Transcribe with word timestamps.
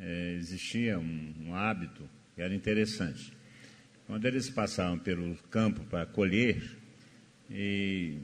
é, 0.00 0.34
existia 0.38 0.98
um, 0.98 1.34
um 1.46 1.54
hábito 1.54 2.08
que 2.34 2.42
era 2.42 2.54
interessante. 2.54 3.32
Quando 4.06 4.26
eles 4.26 4.50
passavam 4.50 4.98
pelo 4.98 5.34
campo 5.50 5.84
para 5.84 6.06
colher, 6.06 6.62
e 7.50 8.16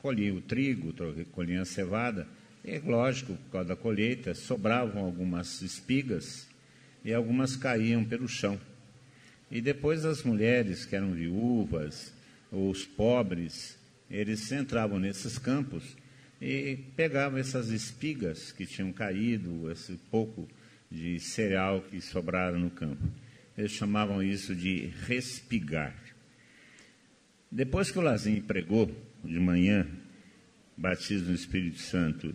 colhiam 0.00 0.36
o 0.36 0.40
trigo, 0.40 0.94
colhiam 1.32 1.62
a 1.62 1.64
cevada, 1.64 2.26
e 2.64 2.78
lógico, 2.78 3.34
por 3.34 3.50
causa 3.52 3.68
da 3.68 3.76
colheita, 3.76 4.34
sobravam 4.34 5.04
algumas 5.04 5.62
espigas 5.62 6.46
e 7.04 7.14
algumas 7.14 7.56
caíam 7.56 8.04
pelo 8.04 8.28
chão. 8.28 8.60
E 9.50 9.60
depois 9.60 10.04
as 10.04 10.22
mulheres 10.22 10.84
que 10.84 10.94
eram 10.94 11.12
viúvas, 11.12 12.12
os 12.52 12.84
pobres, 12.84 13.78
eles 14.10 14.50
entravam 14.52 14.98
nesses 14.98 15.38
campos 15.38 15.96
e 16.40 16.78
pegavam 16.94 17.38
essas 17.38 17.70
espigas 17.70 18.52
que 18.52 18.66
tinham 18.66 18.92
caído, 18.92 19.70
esse 19.70 19.94
pouco 20.10 20.46
de 20.90 21.20
cereal 21.20 21.82
que 21.82 22.00
sobraram 22.00 22.58
no 22.58 22.70
campo. 22.70 23.02
Eles 23.56 23.72
chamavam 23.72 24.22
isso 24.22 24.54
de 24.54 24.86
respigar. 25.06 25.94
Depois 27.50 27.90
que 27.90 27.98
o 27.98 28.02
Lazinho 28.02 28.42
pregou 28.42 28.90
de 29.24 29.38
manhã, 29.38 29.86
batismo 30.76 31.28
no 31.28 31.34
Espírito 31.34 31.78
Santo 31.78 32.34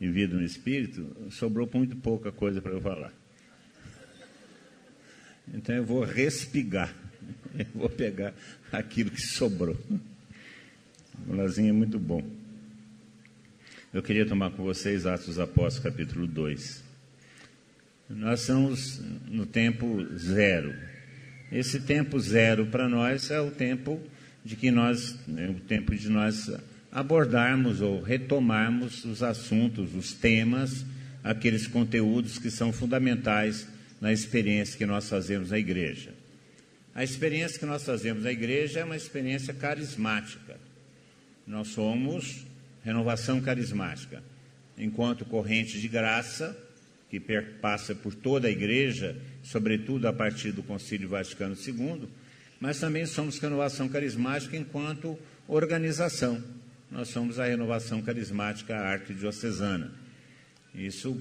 e 0.00 0.08
vida 0.08 0.34
no 0.34 0.42
Espírito, 0.42 1.30
sobrou 1.30 1.68
muito 1.72 1.96
pouca 1.96 2.32
coisa 2.32 2.62
para 2.62 2.72
eu 2.72 2.80
falar. 2.80 3.12
Então 5.52 5.74
eu 5.74 5.84
vou 5.84 6.04
respigar. 6.04 6.94
Eu 7.56 7.66
vou 7.74 7.90
pegar 7.90 8.34
aquilo 8.72 9.10
que 9.10 9.20
sobrou. 9.20 9.76
O 11.28 11.34
lazinho 11.34 11.68
é 11.68 11.72
muito 11.72 11.98
bom. 11.98 12.22
Eu 13.92 14.02
queria 14.02 14.24
tomar 14.24 14.50
com 14.52 14.64
vocês 14.64 15.04
Atos 15.04 15.38
Apóstolos, 15.38 15.80
capítulo 15.80 16.26
2. 16.26 16.91
Nós 18.08 18.40
estamos 18.40 19.00
no 19.28 19.46
tempo 19.46 20.06
zero. 20.16 20.74
Esse 21.50 21.80
tempo 21.80 22.18
zero 22.18 22.66
para 22.66 22.88
nós 22.88 23.30
é 23.30 23.40
o 23.40 23.50
tempo 23.50 24.00
de 24.44 24.56
que 24.56 24.70
nós, 24.70 25.18
é 25.36 25.48
o 25.48 25.54
tempo 25.54 25.94
de 25.94 26.08
nós 26.08 26.50
abordarmos 26.90 27.80
ou 27.80 28.02
retomarmos 28.02 29.04
os 29.04 29.22
assuntos, 29.22 29.94
os 29.94 30.12
temas, 30.12 30.84
aqueles 31.22 31.66
conteúdos 31.66 32.38
que 32.38 32.50
são 32.50 32.72
fundamentais 32.72 33.66
na 34.00 34.12
experiência 34.12 34.76
que 34.76 34.84
nós 34.84 35.08
fazemos 35.08 35.50
na 35.50 35.58
igreja. 35.58 36.10
A 36.94 37.02
experiência 37.02 37.58
que 37.58 37.64
nós 37.64 37.84
fazemos 37.84 38.24
na 38.24 38.32
igreja 38.32 38.80
é 38.80 38.84
uma 38.84 38.96
experiência 38.96 39.54
carismática. 39.54 40.56
Nós 41.46 41.68
somos 41.68 42.44
renovação 42.84 43.40
carismática. 43.40 44.22
Enquanto 44.76 45.24
corrente 45.24 45.80
de 45.80 45.88
graça, 45.88 46.56
que 47.12 47.20
perpassa 47.20 47.94
por 47.94 48.14
toda 48.14 48.48
a 48.48 48.50
igreja, 48.50 49.20
sobretudo 49.42 50.08
a 50.08 50.14
partir 50.14 50.50
do 50.50 50.62
Concílio 50.62 51.10
Vaticano 51.10 51.54
II, 51.54 52.08
mas 52.58 52.80
também 52.80 53.04
somos 53.04 53.38
renovação 53.38 53.86
carismática 53.86 54.56
enquanto 54.56 55.18
organização. 55.46 56.42
Nós 56.90 57.08
somos 57.08 57.38
a 57.38 57.44
renovação 57.44 58.00
carismática 58.00 58.74
arquidiocesana. 58.78 59.92
Isso 60.74 61.20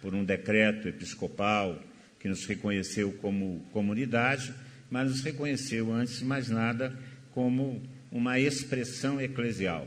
por 0.00 0.14
um 0.14 0.24
decreto 0.24 0.88
episcopal 0.88 1.82
que 2.18 2.28
nos 2.28 2.46
reconheceu 2.46 3.12
como 3.20 3.60
comunidade, 3.72 4.54
mas 4.90 5.10
nos 5.10 5.20
reconheceu, 5.20 5.92
antes 5.92 6.20
de 6.20 6.24
mais 6.24 6.48
nada, 6.48 6.98
como 7.32 7.82
uma 8.10 8.40
expressão 8.40 9.20
eclesial, 9.20 9.86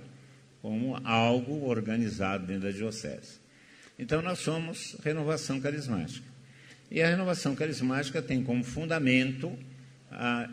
como 0.62 0.96
algo 1.04 1.66
organizado 1.66 2.46
dentro 2.46 2.66
da 2.66 2.72
diocese. 2.72 3.39
Então, 4.00 4.22
nós 4.22 4.40
somos 4.40 4.96
renovação 5.04 5.60
carismática. 5.60 6.26
E 6.90 7.02
a 7.02 7.10
renovação 7.10 7.54
carismática 7.54 8.22
tem 8.22 8.42
como 8.42 8.64
fundamento 8.64 9.60
a 10.10 10.50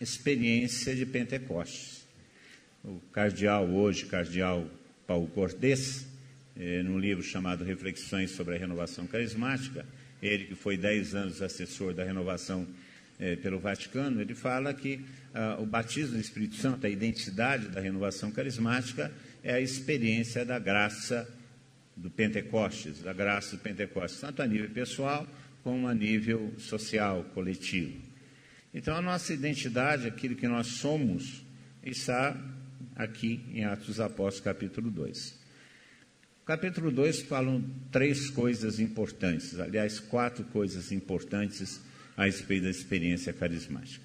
experiência 0.00 0.96
de 0.96 1.04
Pentecostes. 1.04 2.06
O 2.82 2.98
cardeal, 3.12 3.68
hoje, 3.68 4.06
cardeal 4.06 4.66
Paulo 5.06 5.26
Cortes, 5.26 6.06
eh, 6.58 6.82
num 6.82 6.98
livro 6.98 7.22
chamado 7.22 7.64
Reflexões 7.64 8.30
sobre 8.30 8.56
a 8.56 8.58
Renovação 8.58 9.06
Carismática, 9.06 9.84
ele 10.22 10.46
que 10.46 10.54
foi 10.54 10.78
dez 10.78 11.14
anos 11.14 11.42
assessor 11.42 11.92
da 11.92 12.02
renovação 12.02 12.66
eh, 13.20 13.36
pelo 13.36 13.58
Vaticano, 13.58 14.22
ele 14.22 14.34
fala 14.34 14.72
que 14.72 15.04
ah, 15.34 15.58
o 15.60 15.66
batismo 15.66 16.14
do 16.14 16.20
Espírito 16.20 16.54
Santo, 16.54 16.86
a 16.86 16.88
identidade 16.88 17.68
da 17.68 17.78
renovação 17.78 18.30
carismática, 18.30 19.12
é 19.44 19.52
a 19.52 19.60
experiência 19.60 20.46
da 20.46 20.58
graça 20.58 21.28
do 21.96 22.10
Pentecostes, 22.10 23.00
da 23.00 23.12
graça 23.12 23.56
do 23.56 23.62
Pentecostes, 23.62 24.20
tanto 24.20 24.42
a 24.42 24.46
nível 24.46 24.68
pessoal 24.70 25.26
como 25.62 25.88
a 25.88 25.94
nível 25.94 26.54
social, 26.58 27.24
coletivo. 27.34 28.00
Então, 28.72 28.94
a 28.94 29.00
nossa 29.00 29.32
identidade, 29.32 30.06
aquilo 30.06 30.36
que 30.36 30.46
nós 30.46 30.66
somos, 30.66 31.42
está 31.82 32.36
aqui 32.94 33.40
em 33.52 33.64
Atos 33.64 33.86
dos 33.86 34.00
Apóstolos, 34.00 34.40
capítulo 34.40 34.90
2. 34.90 35.46
Capítulo 36.44 36.92
2 36.92 37.22
falam 37.22 37.64
três 37.90 38.30
coisas 38.30 38.78
importantes, 38.78 39.58
aliás, 39.58 39.98
quatro 39.98 40.44
coisas 40.44 40.92
importantes 40.92 41.80
a 42.16 42.26
respeito 42.26 42.64
da 42.64 42.70
experiência 42.70 43.32
carismática. 43.32 44.04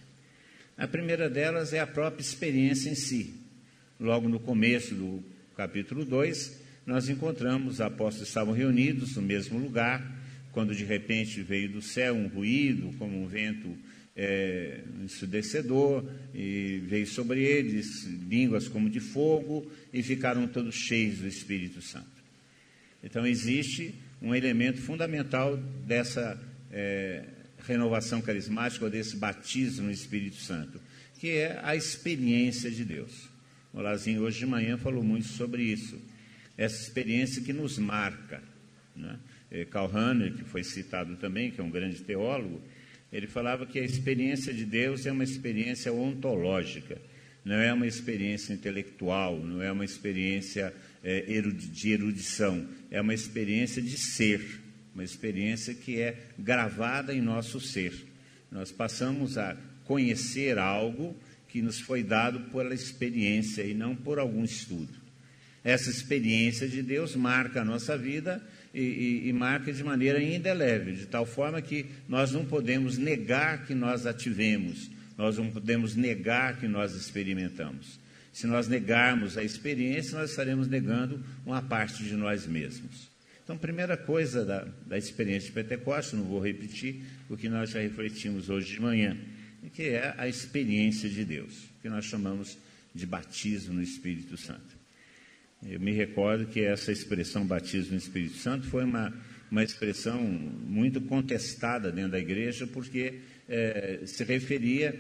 A 0.78 0.88
primeira 0.88 1.30
delas 1.30 1.74
é 1.74 1.80
a 1.80 1.86
própria 1.86 2.22
experiência 2.22 2.90
em 2.90 2.96
si. 2.96 3.36
Logo 4.00 4.28
no 4.28 4.40
começo 4.40 4.96
do 4.96 5.24
capítulo 5.56 6.04
2, 6.04 6.61
nós 6.86 7.10
encontramos 7.10 7.76
os 7.76 7.82
apóstolos 7.82 8.28
estavam 8.28 8.54
reunidos 8.54 9.16
no 9.16 9.22
mesmo 9.22 9.60
lugar, 9.60 10.20
quando 10.52 10.76
de 10.76 10.84
repente 10.84 11.42
veio 11.42 11.70
do 11.70 11.82
céu 11.82 12.14
um 12.14 12.28
ruído, 12.28 12.94
como 12.98 13.22
um 13.22 13.28
vento 13.28 13.78
é, 14.16 14.82
ensudecedor, 15.04 16.04
e 16.34 16.82
veio 16.86 17.08
sobre 17.08 17.44
eles 17.44 18.06
línguas 18.28 18.68
como 18.68 18.90
de 18.90 19.00
fogo, 19.00 19.72
e 19.94 20.04
ficaram 20.04 20.48
todos 20.48 20.76
cheios 20.76 21.20
do 21.20 21.28
Espírito 21.28 21.82
Santo. 21.82 22.22
Então, 23.04 23.26
existe 23.26 23.96
um 24.22 24.36
elemento 24.36 24.80
fundamental 24.82 25.58
dessa 25.88 26.40
é, 26.72 27.24
renovação 27.66 28.22
carismática, 28.22 28.86
ou 28.86 28.92
desse 28.92 29.16
batismo 29.16 29.86
no 29.86 29.92
Espírito 29.92 30.38
Santo, 30.38 30.80
que 31.20 31.30
é 31.30 31.60
a 31.64 31.76
experiência 31.76 32.70
de 32.70 32.84
Deus. 32.84 33.30
O 33.74 33.80
Lazinho, 33.80 34.22
hoje 34.22 34.40
de 34.40 34.46
manhã, 34.46 34.78
falou 34.78 35.04
muito 35.04 35.28
sobre 35.28 35.64
isso. 35.64 35.98
Essa 36.62 36.80
experiência 36.80 37.42
que 37.42 37.52
nos 37.52 37.80
marca. 37.80 38.40
Né? 38.96 39.18
É, 39.50 39.66
Karl 39.66 39.88
Rahner, 39.88 40.34
que 40.34 40.44
foi 40.44 40.64
citado 40.64 41.16
também, 41.16 41.50
que 41.50 41.60
é 41.60 41.64
um 41.64 41.72
grande 41.72 42.04
teólogo, 42.04 42.62
ele 43.12 43.26
falava 43.26 43.66
que 43.66 43.80
a 43.80 43.84
experiência 43.84 44.54
de 44.54 44.64
Deus 44.64 45.08
é 45.08 45.12
uma 45.12 45.24
experiência 45.24 45.92
ontológica, 45.92 47.02
não 47.44 47.56
é 47.56 47.74
uma 47.74 47.88
experiência 47.88 48.54
intelectual, 48.54 49.40
não 49.40 49.60
é 49.60 49.72
uma 49.72 49.84
experiência 49.84 50.72
é, 51.04 51.22
de 51.42 51.92
erudição, 51.92 52.70
é 52.92 53.02
uma 53.02 53.16
experiência 53.16 53.82
de 53.82 53.98
ser, 53.98 54.62
uma 54.94 55.04
experiência 55.04 55.74
que 55.74 56.00
é 56.00 56.16
gravada 56.38 57.12
em 57.12 57.22
nosso 57.22 57.60
ser. 57.60 57.92
Nós 58.52 58.72
passamos 58.72 59.36
a 59.36 59.58
conhecer 59.84 60.60
algo 60.60 61.18
que 61.50 61.60
nos 61.60 61.80
foi 61.80 62.04
dado 62.04 62.52
pela 62.52 62.76
experiência 62.76 63.64
e 63.64 63.74
não 63.74 63.96
por 63.96 64.20
algum 64.20 64.44
estudo. 64.44 65.01
Essa 65.64 65.90
experiência 65.90 66.68
de 66.68 66.82
Deus 66.82 67.16
marca 67.16 67.62
a 67.62 67.66
nossa 67.66 67.98
vida 67.98 68.42
e, 68.74 68.82
e, 68.82 69.28
e, 69.30 69.34
marca 69.34 69.72
de 69.72 69.84
maneira 69.84 70.22
indelével, 70.22 70.96
de 70.96 71.06
tal 71.06 71.26
forma 71.26 71.62
que 71.62 71.86
nós 72.08 72.32
não 72.32 72.46
podemos 72.46 72.98
negar 72.98 73.66
que 73.66 73.76
nós 73.76 74.08
a 74.08 74.14
tivemos, 74.14 74.90
nós 75.18 75.38
não 75.38 75.52
podemos 75.52 75.96
negar 75.96 76.60
que 76.60 76.68
nós 76.68 76.96
experimentamos. 76.96 78.00
Se 78.34 78.48
nós 78.48 78.68
negarmos 78.68 79.38
a 79.38 79.44
experiência, 79.44 80.18
nós 80.18 80.32
estaremos 80.32 80.68
negando 80.68 81.24
uma 81.46 81.62
parte 81.62 82.04
de 82.04 82.16
nós 82.16 82.48
mesmos. 82.48 83.12
Então, 83.44 83.58
primeira 83.58 83.98
coisa 83.98 84.46
da, 84.46 84.66
da 84.88 84.98
experiência 84.98 85.48
de 85.50 85.54
Pentecostes, 85.54 86.14
não 86.14 86.24
vou 86.24 86.40
repetir 86.40 87.04
o 87.30 87.36
que 87.36 87.50
nós 87.50 87.72
já 87.72 87.82
refletimos 87.82 88.50
hoje 88.50 88.74
de 88.74 88.82
manhã, 88.82 89.18
que 89.74 89.90
é 89.90 90.16
a 90.18 90.28
experiência 90.28 91.10
de 91.10 91.26
Deus, 91.26 91.66
que 91.82 91.90
nós 91.90 92.06
chamamos 92.06 92.58
de 92.96 93.06
batismo 93.06 93.74
no 93.74 93.84
Espírito 93.84 94.38
Santo. 94.38 94.81
Eu 95.68 95.80
me 95.80 95.92
recordo 95.92 96.48
que 96.48 96.62
essa 96.62 96.92
expressão 96.92 97.46
batismo 97.46 97.92
no 97.92 97.98
Espírito 97.98 98.38
Santo 98.38 98.66
foi 98.68 98.84
uma, 98.84 99.14
uma 99.50 99.64
expressão 99.64 100.20
muito 100.24 101.00
contestada 101.02 101.92
dentro 101.92 102.12
da 102.12 102.20
igreja, 102.20 102.66
porque 102.66 103.20
é, 103.48 104.00
se 104.06 104.24
referia, 104.24 105.00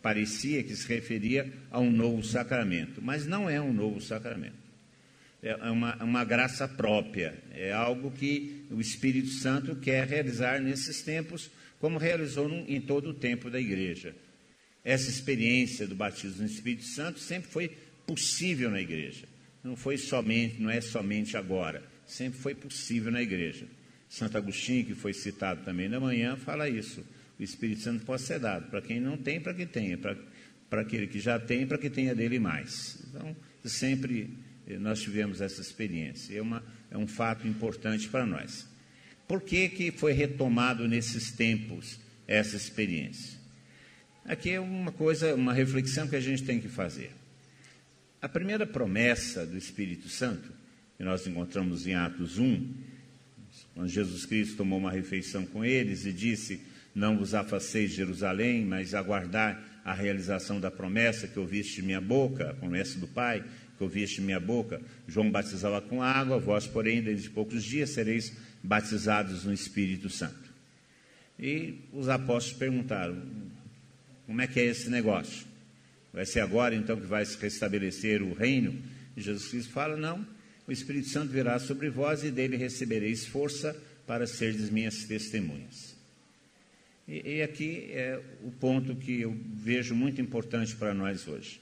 parecia 0.00 0.62
que 0.62 0.74
se 0.74 0.88
referia 0.88 1.52
a 1.70 1.78
um 1.78 1.90
novo 1.90 2.24
sacramento, 2.24 3.02
mas 3.02 3.26
não 3.26 3.50
é 3.50 3.60
um 3.60 3.72
novo 3.72 4.00
sacramento. 4.00 4.56
É, 5.42 5.50
é 5.50 5.70
uma, 5.70 6.02
uma 6.02 6.24
graça 6.24 6.66
própria, 6.66 7.34
é 7.52 7.70
algo 7.70 8.10
que 8.10 8.64
o 8.70 8.80
Espírito 8.80 9.28
Santo 9.28 9.76
quer 9.76 10.06
realizar 10.06 10.58
nesses 10.58 11.02
tempos, 11.02 11.50
como 11.78 11.98
realizou 11.98 12.50
em 12.66 12.80
todo 12.80 13.10
o 13.10 13.14
tempo 13.14 13.50
da 13.50 13.60
igreja. 13.60 14.16
Essa 14.82 15.10
experiência 15.10 15.86
do 15.86 15.94
batismo 15.94 16.40
no 16.40 16.46
Espírito 16.46 16.84
Santo 16.84 17.20
sempre 17.20 17.50
foi 17.50 17.76
possível 18.06 18.70
na 18.70 18.80
igreja. 18.80 19.26
Não 19.62 19.76
foi 19.76 19.98
somente, 19.98 20.60
não 20.60 20.70
é 20.70 20.80
somente 20.80 21.36
agora, 21.36 21.82
sempre 22.06 22.38
foi 22.38 22.54
possível 22.54 23.10
na 23.10 23.22
igreja. 23.22 23.66
Santo 24.08 24.38
Agostinho, 24.38 24.86
que 24.86 24.94
foi 24.94 25.12
citado 25.12 25.62
também 25.64 25.88
na 25.88 26.00
manhã, 26.00 26.36
fala 26.36 26.68
isso. 26.68 27.04
O 27.38 27.42
Espírito 27.42 27.82
Santo 27.82 28.04
pode 28.04 28.22
ser 28.22 28.40
dado 28.40 28.70
para 28.70 28.80
quem 28.80 29.00
não 29.00 29.16
tem, 29.16 29.40
para 29.40 29.54
quem 29.54 29.66
tenha, 29.66 29.98
para 29.98 30.80
aquele 30.80 31.06
que 31.06 31.20
já 31.20 31.38
tem, 31.38 31.66
para 31.66 31.78
que 31.78 31.90
tenha 31.90 32.14
dele 32.14 32.38
mais. 32.38 32.98
Então, 33.08 33.36
sempre 33.64 34.30
eh, 34.66 34.78
nós 34.78 35.00
tivemos 35.00 35.40
essa 35.40 35.60
experiência. 35.60 36.36
É, 36.36 36.42
uma, 36.42 36.62
é 36.90 36.96
um 36.96 37.06
fato 37.06 37.46
importante 37.46 38.08
para 38.08 38.26
nós. 38.26 38.66
Por 39.26 39.42
que, 39.42 39.68
que 39.68 39.90
foi 39.92 40.12
retomado 40.12 40.88
nesses 40.88 41.30
tempos 41.30 42.00
essa 42.26 42.56
experiência? 42.56 43.38
Aqui 44.24 44.50
é 44.50 44.60
uma 44.60 44.90
coisa, 44.90 45.34
uma 45.34 45.52
reflexão 45.52 46.08
que 46.08 46.16
a 46.16 46.20
gente 46.20 46.42
tem 46.44 46.60
que 46.60 46.68
fazer. 46.68 47.12
A 48.20 48.28
primeira 48.28 48.66
promessa 48.66 49.46
do 49.46 49.56
Espírito 49.56 50.08
Santo, 50.08 50.50
que 50.96 51.04
nós 51.04 51.24
encontramos 51.24 51.86
em 51.86 51.94
Atos 51.94 52.36
1, 52.36 52.74
quando 53.74 53.88
Jesus 53.88 54.26
Cristo 54.26 54.56
tomou 54.56 54.78
uma 54.78 54.90
refeição 54.90 55.46
com 55.46 55.64
eles 55.64 56.04
e 56.04 56.12
disse: 56.12 56.60
Não 56.92 57.16
vos 57.16 57.32
afaceis 57.32 57.90
de 57.90 57.96
Jerusalém, 57.96 58.64
mas 58.64 58.92
aguardar 58.92 59.80
a 59.84 59.94
realização 59.94 60.60
da 60.60 60.68
promessa 60.68 61.28
que 61.28 61.38
ouviste 61.38 61.76
de 61.76 61.82
minha 61.82 62.00
boca, 62.00 62.50
a 62.50 62.54
promessa 62.54 62.98
do 62.98 63.06
Pai 63.06 63.44
que 63.76 63.84
ouviste 63.84 64.16
de 64.16 64.22
minha 64.22 64.40
boca. 64.40 64.82
João 65.06 65.30
batizava 65.30 65.80
com 65.80 66.02
água, 66.02 66.40
vós, 66.40 66.66
porém, 66.66 67.00
desde 67.00 67.30
poucos 67.30 67.62
dias 67.62 67.90
sereis 67.90 68.36
batizados 68.60 69.44
no 69.44 69.52
Espírito 69.52 70.10
Santo. 70.10 70.52
E 71.38 71.76
os 71.92 72.08
apóstolos 72.08 72.58
perguntaram: 72.58 73.22
Como 74.26 74.42
é 74.42 74.48
que 74.48 74.58
é 74.58 74.64
esse 74.64 74.90
negócio? 74.90 75.47
Vai 76.18 76.26
ser 76.26 76.40
agora 76.40 76.74
então 76.74 77.00
que 77.00 77.06
vai 77.06 77.24
se 77.24 77.38
restabelecer 77.38 78.24
o 78.24 78.34
reino? 78.34 78.76
E 79.16 79.20
Jesus 79.20 79.50
Cristo 79.50 79.72
fala: 79.72 79.96
Não 79.96 80.26
o 80.66 80.72
Espírito 80.72 81.06
Santo 81.10 81.30
virá 81.30 81.60
sobre 81.60 81.88
vós 81.88 82.24
e 82.24 82.30
dele 82.32 82.56
recebereis 82.56 83.24
força 83.24 83.80
para 84.04 84.26
serdes 84.26 84.68
minhas 84.68 85.04
testemunhas. 85.04 85.96
E, 87.06 87.36
e 87.36 87.42
aqui 87.42 87.86
é 87.92 88.20
o 88.42 88.50
ponto 88.50 88.96
que 88.96 89.20
eu 89.20 89.40
vejo 89.54 89.94
muito 89.94 90.20
importante 90.20 90.74
para 90.74 90.92
nós 90.92 91.28
hoje. 91.28 91.60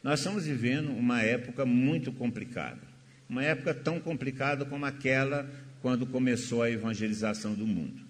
Nós 0.00 0.20
estamos 0.20 0.46
vivendo 0.46 0.92
uma 0.92 1.20
época 1.20 1.66
muito 1.66 2.12
complicada, 2.12 2.82
uma 3.28 3.42
época 3.42 3.74
tão 3.74 3.98
complicada 3.98 4.64
como 4.64 4.86
aquela 4.86 5.50
quando 5.82 6.06
começou 6.06 6.62
a 6.62 6.70
evangelização 6.70 7.52
do 7.52 7.66
mundo. 7.66 8.00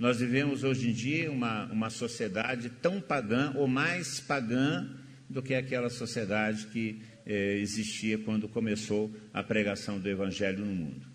Nós 0.00 0.18
vivemos 0.18 0.64
hoje 0.64 0.90
em 0.90 0.92
dia 0.92 1.30
uma, 1.30 1.66
uma 1.66 1.90
sociedade 1.90 2.68
tão 2.68 3.00
pagã 3.00 3.52
ou 3.54 3.68
mais 3.68 4.18
pagã 4.18 5.00
do 5.32 5.42
que 5.42 5.54
aquela 5.54 5.88
sociedade 5.88 6.66
que 6.66 7.00
eh, 7.24 7.58
existia 7.60 8.18
quando 8.18 8.48
começou 8.48 9.10
a 9.32 9.42
pregação 9.42 9.98
do 9.98 10.08
Evangelho 10.08 10.64
no 10.64 10.72
mundo. 10.72 11.06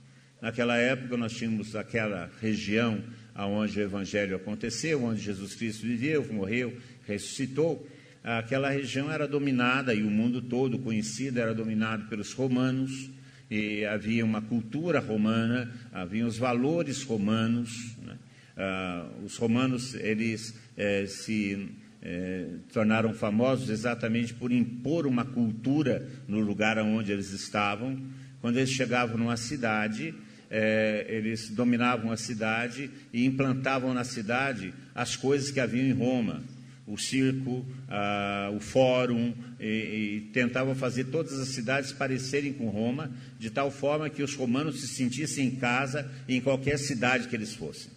Naquela 0.42 0.75
época, 0.78 1.16
nós 1.18 1.34
tínhamos 1.34 1.75
aquela 1.75 2.30
região 2.42 3.02
onde 3.36 3.80
o 3.80 3.84
Evangelho 3.84 4.36
aconteceu, 4.36 5.04
onde 5.04 5.22
Jesus 5.22 5.54
Cristo 5.54 5.86
viveu, 5.86 6.25
morreu, 6.34 6.75
ressuscitou. 7.06 7.88
Aquela 8.24 8.69
região 8.69 9.12
era 9.12 9.28
dominada, 9.28 9.94
e 9.94 10.04
o 10.04 10.10
mundo 10.10 10.42
todo 10.42 10.80
conhecido 10.80 11.40
era 11.40 11.54
dominado 11.54 12.08
pelos 12.08 12.34
romanos, 12.34 13.10
e 13.50 13.86
havia 13.86 14.25
uma 14.25 14.42
cultura 14.42 15.00
romana, 15.00 15.72
havia 15.94 16.25
os 16.25 16.38
valores 16.38 17.04
romanos. 17.04 17.96
Né? 18.04 18.18
Ah, 18.58 19.10
os 19.24 19.38
romanos, 19.38 19.94
eles 19.96 20.60
eh, 20.75 21.06
se 21.06 21.69
é, 22.02 22.46
tornaram 22.72 23.14
famosos 23.14 23.70
exatamente 23.70 24.34
por 24.34 24.52
impor 24.52 25.08
uma 25.08 25.26
cultura 25.26 26.08
no 26.28 26.40
lugar 26.40 26.78
onde 26.78 27.12
eles 27.12 27.32
estavam. 27.32 28.00
Quando 28.40 28.58
eles 28.58 28.70
chegavam 28.70 29.18
numa 29.18 29.38
cidade, 29.38 30.14
é, 30.50 31.06
eles 31.10 31.50
dominavam 31.50 32.12
a 32.12 32.18
cidade 32.18 32.90
e 33.12 33.26
implantavam 33.26 33.94
na 33.94 34.04
cidade 34.04 34.74
as 34.94 35.16
coisas 35.16 35.52
que 35.52 35.60
haviam 35.60 35.86
em 35.86 35.94
Roma. 35.94 36.44
O 36.86 36.98
circo, 36.98 37.66
a, 37.90 38.50
o 38.56 38.62
fórum, 38.62 39.34
e, 39.60 39.66
e 39.66 40.22
tentavam 40.32 40.74
fazer 40.74 41.06
todas 41.06 41.38
as 41.38 41.50
cidades 41.50 41.92
parecerem 41.92 42.54
com 42.54 42.70
Roma, 42.70 43.12
de 43.38 43.50
tal 43.50 43.70
forma 43.70 44.10
que 44.10 44.24
os 44.24 44.36
romanos 44.36 44.80
se 44.80 44.88
sentissem 44.88 45.48
em 45.48 45.56
casa 45.58 46.10
em 46.30 46.40
qualquer 46.40 46.80
cidade 46.80 47.28
que 47.28 47.36
eles 47.36 47.54
fossem. 47.54 47.92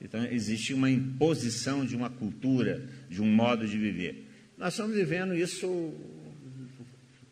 Então, 0.00 0.24
existe 0.26 0.74
uma 0.74 0.90
imposição 0.90 1.84
de 1.84 1.96
uma 1.96 2.10
cultura, 2.10 2.86
de 3.08 3.22
um 3.22 3.26
modo 3.26 3.66
de 3.66 3.78
viver. 3.78 4.26
Nós 4.58 4.74
estamos 4.74 4.96
vivendo 4.96 5.34
isso 5.34 5.94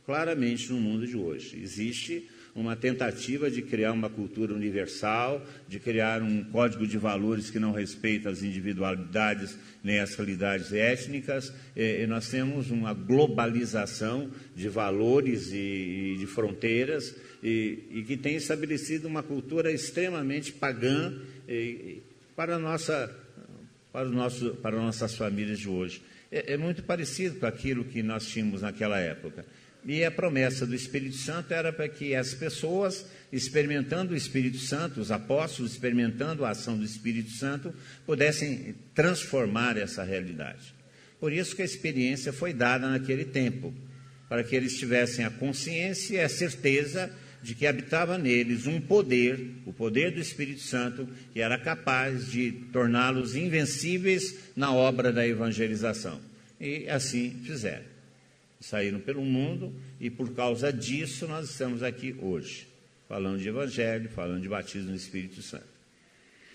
claramente 0.05 0.71
no 0.71 0.81
mundo 0.81 1.07
de 1.07 1.17
hoje. 1.17 1.59
Existe 1.61 2.29
uma 2.55 2.77
tentativa 2.77 3.51
de 3.51 3.63
criar 3.63 3.93
uma 3.93 4.09
cultura 4.09 4.55
universal, 4.55 5.45
de 5.69 5.81
criar 5.81 6.23
um 6.23 6.45
código 6.45 6.87
de 6.87 6.97
valores 6.97 7.51
que 7.51 7.59
não 7.59 7.73
respeita 7.73 8.31
as 8.31 8.43
individualidades 8.43 9.59
nem 9.83 9.99
as 9.99 10.15
realidades 10.15 10.73
étnicas, 10.73 11.53
e, 11.75 12.07
nós 12.07 12.29
temos 12.29 12.71
uma 12.71 12.95
globalização 12.95 14.31
de 14.55 14.69
valores 14.69 15.53
e, 15.53 16.15
e 16.15 16.17
de 16.19 16.27
fronteiras, 16.27 17.15
e, 17.43 17.81
e, 17.91 18.03
que 18.03 18.17
tem 18.17 18.37
estabelecido 18.37 19.09
uma 19.09 19.23
cultura 19.23 19.71
extremamente 19.71 20.53
pagã 20.53 21.13
para, 22.37 22.59
nossa, 22.59 23.15
para, 23.93 24.09
nosso, 24.09 24.51
para 24.57 24.77
nossas 24.77 25.15
famílias 25.15 25.59
de 25.59 25.69
hoje. 25.69 26.03
É, 26.31 26.55
é 26.55 26.57
muito 26.57 26.83
parecido 26.83 27.39
com 27.39 27.47
aquilo 27.47 27.85
que 27.85 28.03
nós 28.03 28.27
tínhamos 28.27 28.63
naquela 28.63 28.99
época. 28.99 29.45
E 29.87 30.03
a 30.03 30.11
promessa 30.11 30.67
do 30.67 30.75
Espírito 30.75 31.17
Santo 31.17 31.53
era 31.53 31.71
para 31.71 31.89
que 31.89 32.15
as 32.15 32.33
pessoas, 32.33 33.07
experimentando 33.31 34.15
o 34.15 34.17
Espírito 34.17 34.57
Santo, 34.59 34.99
os 34.99 35.11
apóstolos 35.11 35.73
experimentando 35.73 36.45
a 36.45 36.51
ação 36.51 36.79
do 36.79 36.85
Espírito 36.85 37.31
Santo, 37.33 37.73
pudessem 38.07 38.75
transformar 38.95 39.77
essa 39.77 40.03
realidade. 40.03 40.75
Por 41.21 41.33
isso 41.33 41.55
que 41.55 41.63
a 41.63 41.67
experiência 41.67 42.33
foi 42.33 42.55
dada 42.55 42.89
naquele 42.89 43.27
tempo, 43.27 43.75
para 44.27 44.43
que 44.43 44.57
eles 44.57 44.79
tivessem 44.79 45.25
a 45.25 45.31
consciência 45.31 46.17
e 46.17 46.21
a 46.21 46.29
certeza 46.29 47.13
de 47.45 47.55
que 47.55 47.67
habitava 47.67 48.17
neles 48.17 48.67
um 48.67 48.81
poder, 48.81 49.39
o 49.67 49.73
poder 49.73 50.13
do 50.13 50.19
Espírito 50.19 50.63
Santo, 50.63 51.07
que 51.31 51.41
era 51.41 51.59
capaz 51.59 52.33
de 52.33 52.51
torná-los 52.73 53.37
invencíveis 53.37 54.35
na 54.57 54.73
obra 54.73 55.13
da 55.13 55.29
evangelização. 55.29 56.19
E 56.59 56.89
assim 56.89 57.39
fizeram. 57.45 57.85
Saíram 58.59 58.99
pelo 58.99 59.23
mundo 59.23 59.75
e 60.01 60.09
por 60.09 60.33
causa 60.33 60.73
disso 60.73 61.27
nós 61.27 61.51
estamos 61.51 61.83
aqui 61.83 62.17
hoje, 62.19 62.67
falando 63.07 63.39
de 63.39 63.47
evangelho, 63.47 64.09
falando 64.09 64.41
de 64.41 64.49
batismo 64.49 64.89
no 64.89 64.97
Espírito 64.97 65.43
Santo. 65.43 65.75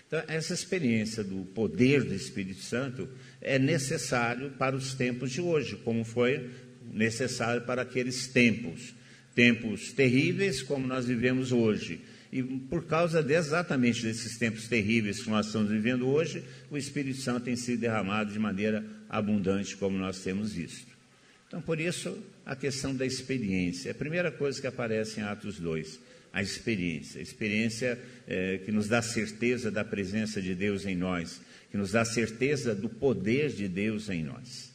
Então, 0.08 0.24
essa 0.26 0.52
experiência 0.52 1.22
do 1.22 1.44
poder 1.54 2.02
do 2.02 2.14
Espírito 2.14 2.62
Santo 2.62 3.08
é 3.40 3.60
necessário 3.60 4.50
para 4.58 4.74
os 4.74 4.92
tempos 4.92 5.30
de 5.30 5.40
hoje, 5.40 5.76
como 5.84 6.02
foi 6.02 6.50
necessário 6.92 7.62
para 7.62 7.82
aqueles 7.82 8.26
tempos 8.26 8.98
tempos 9.34 9.92
terríveis 9.92 10.62
como 10.62 10.86
nós 10.86 11.06
vivemos 11.06 11.52
hoje. 11.52 12.00
E 12.32 12.42
por 12.42 12.84
causa 12.84 13.22
de, 13.22 13.34
exatamente 13.34 14.02
desses 14.02 14.38
tempos 14.38 14.68
terríveis 14.68 15.22
que 15.22 15.30
nós 15.30 15.46
estamos 15.46 15.70
vivendo 15.70 16.08
hoje, 16.08 16.44
o 16.70 16.76
Espírito 16.76 17.20
Santo 17.20 17.44
tem 17.44 17.56
sido 17.56 17.80
derramado 17.80 18.32
de 18.32 18.38
maneira 18.38 18.84
abundante, 19.08 19.76
como 19.76 19.98
nós 19.98 20.22
temos 20.22 20.52
visto. 20.52 20.90
Então, 21.48 21.60
por 21.60 21.80
isso, 21.80 22.16
a 22.46 22.54
questão 22.54 22.94
da 22.94 23.04
experiência. 23.04 23.88
É 23.88 23.92
a 23.92 23.94
primeira 23.94 24.30
coisa 24.30 24.60
que 24.60 24.66
aparece 24.68 25.18
em 25.18 25.24
Atos 25.24 25.58
2, 25.58 25.98
a 26.32 26.40
experiência. 26.40 27.18
A 27.18 27.22
experiência 27.22 27.98
é, 28.28 28.58
que 28.58 28.70
nos 28.70 28.86
dá 28.86 29.02
certeza 29.02 29.68
da 29.68 29.84
presença 29.84 30.40
de 30.40 30.54
Deus 30.54 30.86
em 30.86 30.94
nós, 30.94 31.40
que 31.72 31.76
nos 31.76 31.90
dá 31.90 32.04
certeza 32.04 32.72
do 32.72 32.88
poder 32.88 33.50
de 33.50 33.66
Deus 33.66 34.08
em 34.08 34.22
nós. 34.22 34.70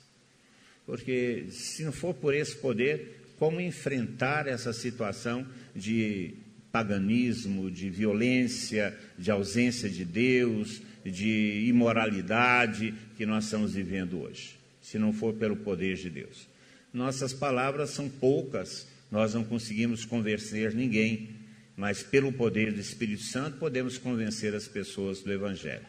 Porque 0.86 1.46
se 1.50 1.84
não 1.86 1.94
for 1.94 2.14
por 2.14 2.34
esse 2.34 2.58
poder, 2.58 3.25
como 3.38 3.60
enfrentar 3.60 4.48
essa 4.48 4.72
situação 4.74 5.46
de 5.75 6.34
paganismo, 6.72 7.72
de 7.72 7.89
violência, 7.89 8.98
de 9.18 9.32
ausência 9.32 9.89
de 9.89 10.04
Deus, 10.04 10.82
de 11.06 11.65
imoralidade 11.68 12.94
que 13.18 13.25
nós 13.25 13.46
estamos 13.46 13.74
vivendo 13.74 14.22
hoje, 14.22 14.58
se 14.82 15.00
não 15.00 15.13
for 15.13 15.34
pelo 15.34 15.56
poder 15.56 15.96
de 15.96 16.10
Deus. 16.10 16.48
Nossas 16.94 17.34
palavras 17.34 17.92
são 17.92 18.10
poucas, 18.10 18.88
nós 19.12 19.34
não 19.34 19.44
conseguimos 19.44 20.06
convencer 20.06 20.74
ninguém. 20.74 21.30
mas 21.77 22.01
pelo 22.01 22.32
poder 22.32 22.72
do 22.72 22.80
Espírito 22.80 23.24
Santo 23.24 23.58
podemos 23.58 23.98
convencer 23.98 24.56
as 24.56 24.68
pessoas 24.68 25.22
do 25.22 25.32
Evangelho. 25.32 25.86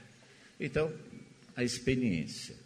Então, 0.58 0.92
a 1.54 1.62
experiência. 1.62 2.56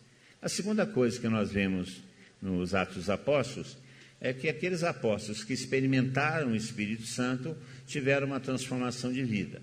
A 0.40 0.49
segunda 0.49 0.87
coisa 0.87 1.20
que 1.20 1.28
nós 1.28 1.52
vemos 1.52 2.02
nos 2.40 2.75
Atos 2.75 2.96
dos 2.96 3.10
Apóstolos 3.10 3.76
é 4.20 4.32
que 4.34 4.48
aqueles 4.48 4.82
apóstolos 4.82 5.42
que 5.42 5.54
experimentaram 5.54 6.52
o 6.52 6.56
Espírito 6.56 7.06
Santo 7.06 7.56
tiveram 7.86 8.26
uma 8.26 8.38
transformação 8.38 9.12
de 9.12 9.24
vida. 9.24 9.62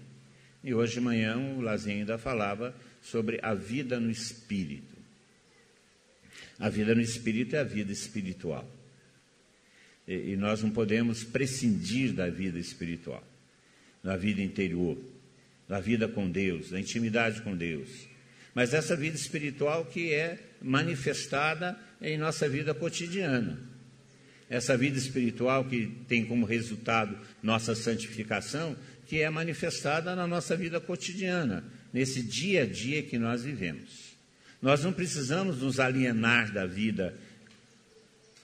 E 0.63 0.73
hoje 0.73 0.95
de 0.95 1.01
manhã 1.01 1.37
o 1.37 1.61
Lazinho 1.61 1.99
ainda 1.99 2.17
falava 2.17 2.75
sobre 3.01 3.39
a 3.43 3.53
vida 3.53 3.99
no 3.99 4.09
Espírito. 4.09 4.97
A 6.57 6.69
vida 6.69 6.95
no 6.95 7.01
Espírito 7.01 7.55
é 7.55 7.59
a 7.59 7.63
vida 7.63 7.91
espiritual. 7.91 8.67
E, 10.07 10.31
e 10.31 10.35
nós 10.35 10.63
não 10.63 10.71
podemos 10.71 11.23
prescindir 11.23 12.13
da 12.13 12.27
vida 12.29 12.57
espiritual, 12.57 13.23
da 14.03 14.17
vida 14.17 14.41
interior, 14.41 14.97
da 15.69 15.79
vida 15.79 16.07
com 16.07 16.29
Deus, 16.29 16.71
da 16.71 16.79
intimidade 16.79 17.41
com 17.43 17.55
Deus. 17.55 18.07
Mas 18.55 18.73
essa 18.73 18.95
vida 18.95 19.15
espiritual 19.15 19.85
que 19.85 20.11
é 20.11 20.39
manifestada 20.59 21.77
em 22.01 22.17
nossa 22.17 22.49
vida 22.49 22.73
cotidiana. 22.73 23.76
Essa 24.50 24.77
vida 24.77 24.98
espiritual 24.98 25.66
que 25.66 25.88
tem 26.08 26.25
como 26.25 26.46
resultado 26.46 27.18
nossa 27.44 27.75
santificação, 27.75 28.75
que 29.08 29.22
é 29.22 29.30
manifestada 29.30 30.16
na 30.16 30.25
nossa 30.25 30.56
vida 30.56 30.80
cotidiana, 30.80 31.63
nesse 31.94 32.22
dia 32.22 32.63
a 32.63 32.66
dia 32.66 33.04
que 33.04 33.18
nós 33.18 33.44
vivemos. 33.44 34.16
Nós 34.62 34.84
não 34.84 34.94
precisamos 34.94 35.62
nos 35.62 35.80
alienar 35.80 36.51
da 36.51 36.66
vida 36.66 37.13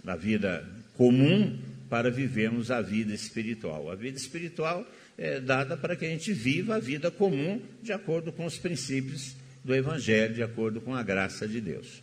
da 0.04 0.18
vida 0.18 0.68
comum 0.98 1.58
para 1.90 2.12
vivermos 2.12 2.70
a 2.70 2.82
vida 2.82 3.14
espiritual. 3.14 3.90
A 3.90 3.96
vida 3.96 4.18
espiritual 4.18 4.86
é 5.18 5.40
dada 5.40 5.78
para 5.78 5.96
que 5.96 6.06
a 6.06 6.10
gente 6.10 6.34
viva 6.34 6.76
a 6.76 6.80
vida 6.80 7.10
comum 7.10 7.62
de 7.82 7.94
acordo 7.94 8.32
com 8.32 8.46
os 8.46 8.58
princípios 8.58 9.36
do 9.64 9.74
Evangelho, 9.74 10.34
de 10.34 10.44
acordo 10.44 10.82
com 10.82 10.94
a 10.94 11.02
graça 11.02 11.48
de 11.48 11.62
Deus. 11.62 12.03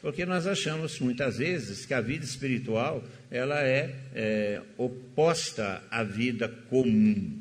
Porque 0.00 0.24
nós 0.24 0.46
achamos 0.46 0.98
muitas 0.98 1.38
vezes 1.38 1.84
que 1.84 1.92
a 1.92 2.00
vida 2.00 2.24
espiritual 2.24 3.04
ela 3.30 3.60
é, 3.60 3.94
é 4.14 4.62
oposta 4.78 5.82
à 5.90 6.02
vida 6.02 6.48
comum 6.68 7.38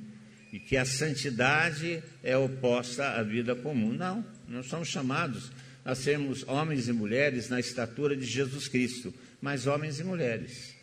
e 0.51 0.59
que 0.59 0.75
a 0.75 0.83
santidade 0.83 2.03
é 2.23 2.37
oposta 2.37 3.11
à 3.11 3.23
vida 3.23 3.55
comum. 3.55 3.93
Não, 3.93 4.25
nós 4.47 4.65
somos 4.65 4.89
chamados 4.89 5.51
a 5.85 5.95
sermos 5.95 6.43
homens 6.47 6.87
e 6.87 6.93
mulheres 6.93 7.49
na 7.49 7.59
estatura 7.59 8.15
de 8.15 8.25
Jesus 8.25 8.67
Cristo 8.67 9.13
mas 9.41 9.67
homens 9.67 9.99
e 9.99 10.03
mulheres. 10.03 10.75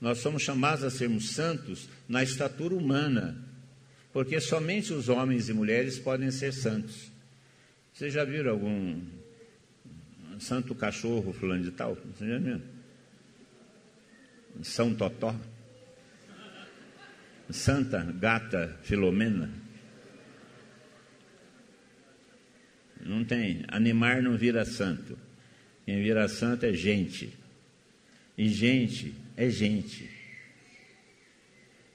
Nós 0.00 0.18
somos 0.18 0.42
chamados 0.42 0.84
a 0.84 0.90
sermos 0.90 1.30
santos 1.30 1.88
na 2.08 2.22
estatura 2.22 2.74
humana, 2.74 3.36
porque 4.12 4.40
somente 4.40 4.92
os 4.92 5.08
homens 5.08 5.48
e 5.48 5.52
mulheres 5.52 5.98
podem 5.98 6.30
ser 6.30 6.52
santos. 6.52 7.10
Vocês 7.92 8.12
já 8.12 8.24
viram 8.24 8.52
algum 8.52 9.00
santo 10.42 10.74
cachorro 10.74 11.32
fulano 11.32 11.62
de 11.62 11.70
tal? 11.70 11.96
São 14.62 14.94
Totó? 14.94 15.34
Santa 17.50 18.02
Gata 18.18 18.78
Filomena? 18.82 19.50
Não 23.00 23.24
tem. 23.24 23.64
Animar 23.68 24.22
não 24.22 24.36
vira 24.36 24.64
santo. 24.64 25.18
Quem 25.84 26.02
vira 26.02 26.28
santo 26.28 26.66
é 26.66 26.72
gente. 26.72 27.36
E 28.36 28.48
gente 28.48 29.14
é 29.36 29.48
gente. 29.48 30.08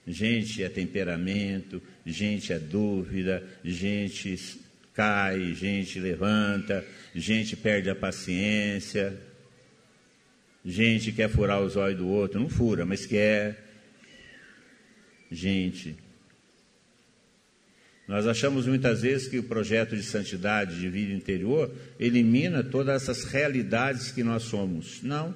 Gente 0.05 0.63
é 0.63 0.69
temperamento, 0.69 1.81
gente 2.05 2.53
é 2.53 2.59
dúvida, 2.59 3.43
gente 3.63 4.37
cai, 4.93 5.53
gente 5.53 5.99
levanta, 5.99 6.85
gente 7.19 7.55
perde 7.55 7.89
a 7.89 7.95
paciência, 7.95 9.19
gente 10.63 11.11
quer 11.11 11.29
furar 11.29 11.61
os 11.61 11.75
olhos 11.75 11.97
do 11.97 12.07
outro, 12.07 12.39
não 12.39 12.49
fura, 12.49 12.85
mas 12.85 13.05
quer. 13.05 13.65
Gente. 15.31 15.95
Nós 18.07 18.25
achamos 18.25 18.65
muitas 18.65 19.01
vezes 19.01 19.27
que 19.27 19.39
o 19.39 19.43
projeto 19.43 19.95
de 19.95 20.03
santidade, 20.03 20.79
de 20.79 20.87
vida 20.87 21.11
interior, 21.11 21.73
elimina 21.99 22.63
todas 22.63 23.03
essas 23.03 23.25
realidades 23.25 24.11
que 24.11 24.23
nós 24.23 24.43
somos. 24.43 25.01
Não 25.01 25.35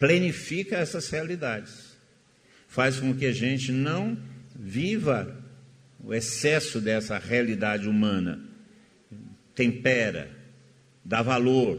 plenifica 0.00 0.76
essas 0.76 1.08
realidades. 1.10 1.96
Faz 2.66 2.98
com 2.98 3.14
que 3.14 3.26
a 3.26 3.32
gente 3.32 3.70
não 3.70 4.18
viva 4.58 5.36
o 6.02 6.14
excesso 6.14 6.80
dessa 6.80 7.18
realidade 7.18 7.88
humana. 7.88 8.40
Tempera, 9.54 10.39
dá 11.10 11.22
valor, 11.22 11.76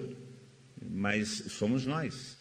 mas 0.82 1.46
somos 1.48 1.86
nós. 1.86 2.38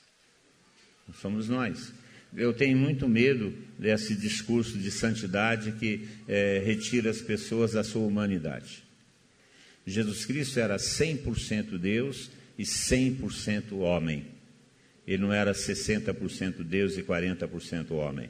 Somos 1.20 1.49
nós. 1.49 1.92
Eu 2.37 2.52
tenho 2.52 2.76
muito 2.76 3.09
medo 3.09 3.54
desse 3.78 4.12
discurso 4.16 4.76
de 4.76 4.90
santidade 4.90 5.70
que 5.73 6.09
é, 6.26 6.61
retira 6.64 7.09
as 7.09 7.20
pessoas 7.20 7.73
da 7.73 7.85
sua 7.85 8.04
humanidade. 8.04 8.82
Jesus 9.87 10.25
Cristo 10.25 10.59
era 10.59 10.78
100% 10.78 11.78
Deus 11.78 12.28
e 12.59 12.64
100% 12.64 13.73
homem. 13.78 14.26
Ele 15.06 15.23
não 15.23 15.32
era 15.32 15.52
60% 15.52 16.64
Deus 16.64 16.99
e 16.99 17.04
40% 17.04 17.92
homem. 17.92 18.28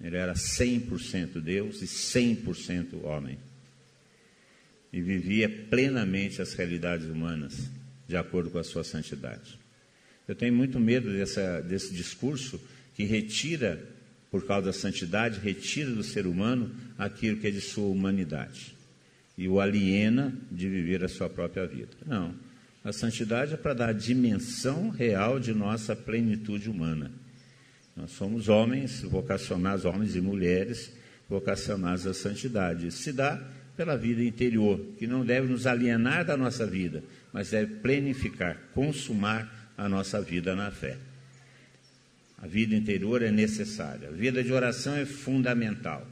Ele 0.00 0.16
era 0.16 0.34
100% 0.34 1.40
Deus 1.40 1.82
e 1.82 1.86
100% 1.86 3.04
homem. 3.04 3.38
E 4.92 5.00
vivia 5.00 5.48
plenamente 5.48 6.42
as 6.42 6.52
realidades 6.54 7.06
humanas, 7.06 7.70
de 8.06 8.16
acordo 8.16 8.50
com 8.50 8.58
a 8.58 8.64
sua 8.64 8.84
santidade. 8.84 9.58
Eu 10.28 10.34
tenho 10.34 10.54
muito 10.54 10.78
medo 10.78 11.10
dessa, 11.10 11.60
desse 11.62 11.94
discurso 11.94 12.60
que 12.94 13.04
retira, 13.04 13.82
por 14.30 14.46
causa 14.46 14.66
da 14.66 14.72
santidade, 14.72 15.40
retira 15.40 15.90
do 15.90 16.02
ser 16.02 16.26
humano 16.26 16.70
aquilo 16.98 17.38
que 17.38 17.46
é 17.46 17.50
de 17.50 17.60
sua 17.60 17.86
humanidade 17.86 18.74
e 19.36 19.48
o 19.48 19.60
aliena 19.60 20.32
de 20.50 20.68
viver 20.68 21.04
a 21.04 21.08
sua 21.08 21.28
própria 21.28 21.66
vida. 21.66 21.90
Não. 22.06 22.34
A 22.84 22.92
santidade 22.92 23.54
é 23.54 23.56
para 23.56 23.74
dar 23.74 23.88
a 23.90 23.92
dimensão 23.92 24.88
real 24.88 25.38
de 25.38 25.54
nossa 25.54 25.94
plenitude 25.94 26.68
humana. 26.68 27.10
Nós 27.96 28.10
somos 28.12 28.48
homens 28.48 29.02
vocacionados, 29.02 29.84
homens 29.84 30.16
e 30.16 30.20
mulheres 30.20 30.92
vocacionados 31.28 32.06
à 32.06 32.14
santidade. 32.14 32.90
Se 32.90 33.12
dá 33.12 33.40
pela 33.76 33.96
vida 33.96 34.22
interior, 34.22 34.80
que 34.98 35.06
não 35.06 35.24
deve 35.24 35.48
nos 35.48 35.66
alienar 35.66 36.24
da 36.24 36.36
nossa 36.36 36.66
vida, 36.66 37.02
mas 37.32 37.50
deve 37.50 37.76
plenificar, 37.76 38.58
consumar 38.74 39.72
a 39.76 39.88
nossa 39.88 40.20
vida 40.20 40.54
na 40.54 40.70
fé. 40.70 40.96
A 42.38 42.46
vida 42.46 42.74
interior 42.74 43.22
é 43.22 43.30
necessária. 43.30 44.08
A 44.08 44.12
vida 44.12 44.42
de 44.42 44.52
oração 44.52 44.96
é 44.96 45.04
fundamental. 45.04 46.06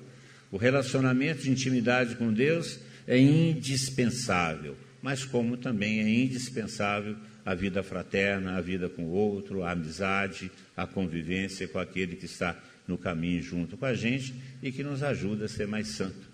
O 0.51 0.57
relacionamento 0.57 1.43
de 1.43 1.51
intimidade 1.51 2.15
com 2.17 2.33
Deus 2.33 2.79
é 3.07 3.19
indispensável 3.19 4.77
mas 5.03 5.25
como 5.25 5.57
também 5.57 6.01
é 6.01 6.09
indispensável 6.09 7.17
a 7.45 7.55
vida 7.55 7.83
fraterna, 7.83 8.57
a 8.57 8.61
vida 8.61 8.89
com 8.89 9.05
o 9.05 9.11
outro, 9.11 9.63
a 9.63 9.73
amizade, 9.73 10.51
a 10.77 10.87
convivência 10.87 11.67
com 11.67 11.79
aquele 11.79 12.17
que 12.17 12.27
está 12.27 12.59
no 12.87 12.99
caminho 12.99 13.43
junto 13.43 13.77
com 13.77 13.87
a 13.87 13.95
gente 13.95 14.35
e 14.63 14.71
que 14.71 14.83
nos 14.83 15.03
ajuda 15.03 15.47
a 15.47 15.49
ser 15.49 15.67
mais 15.67 15.89
santo 15.89 16.30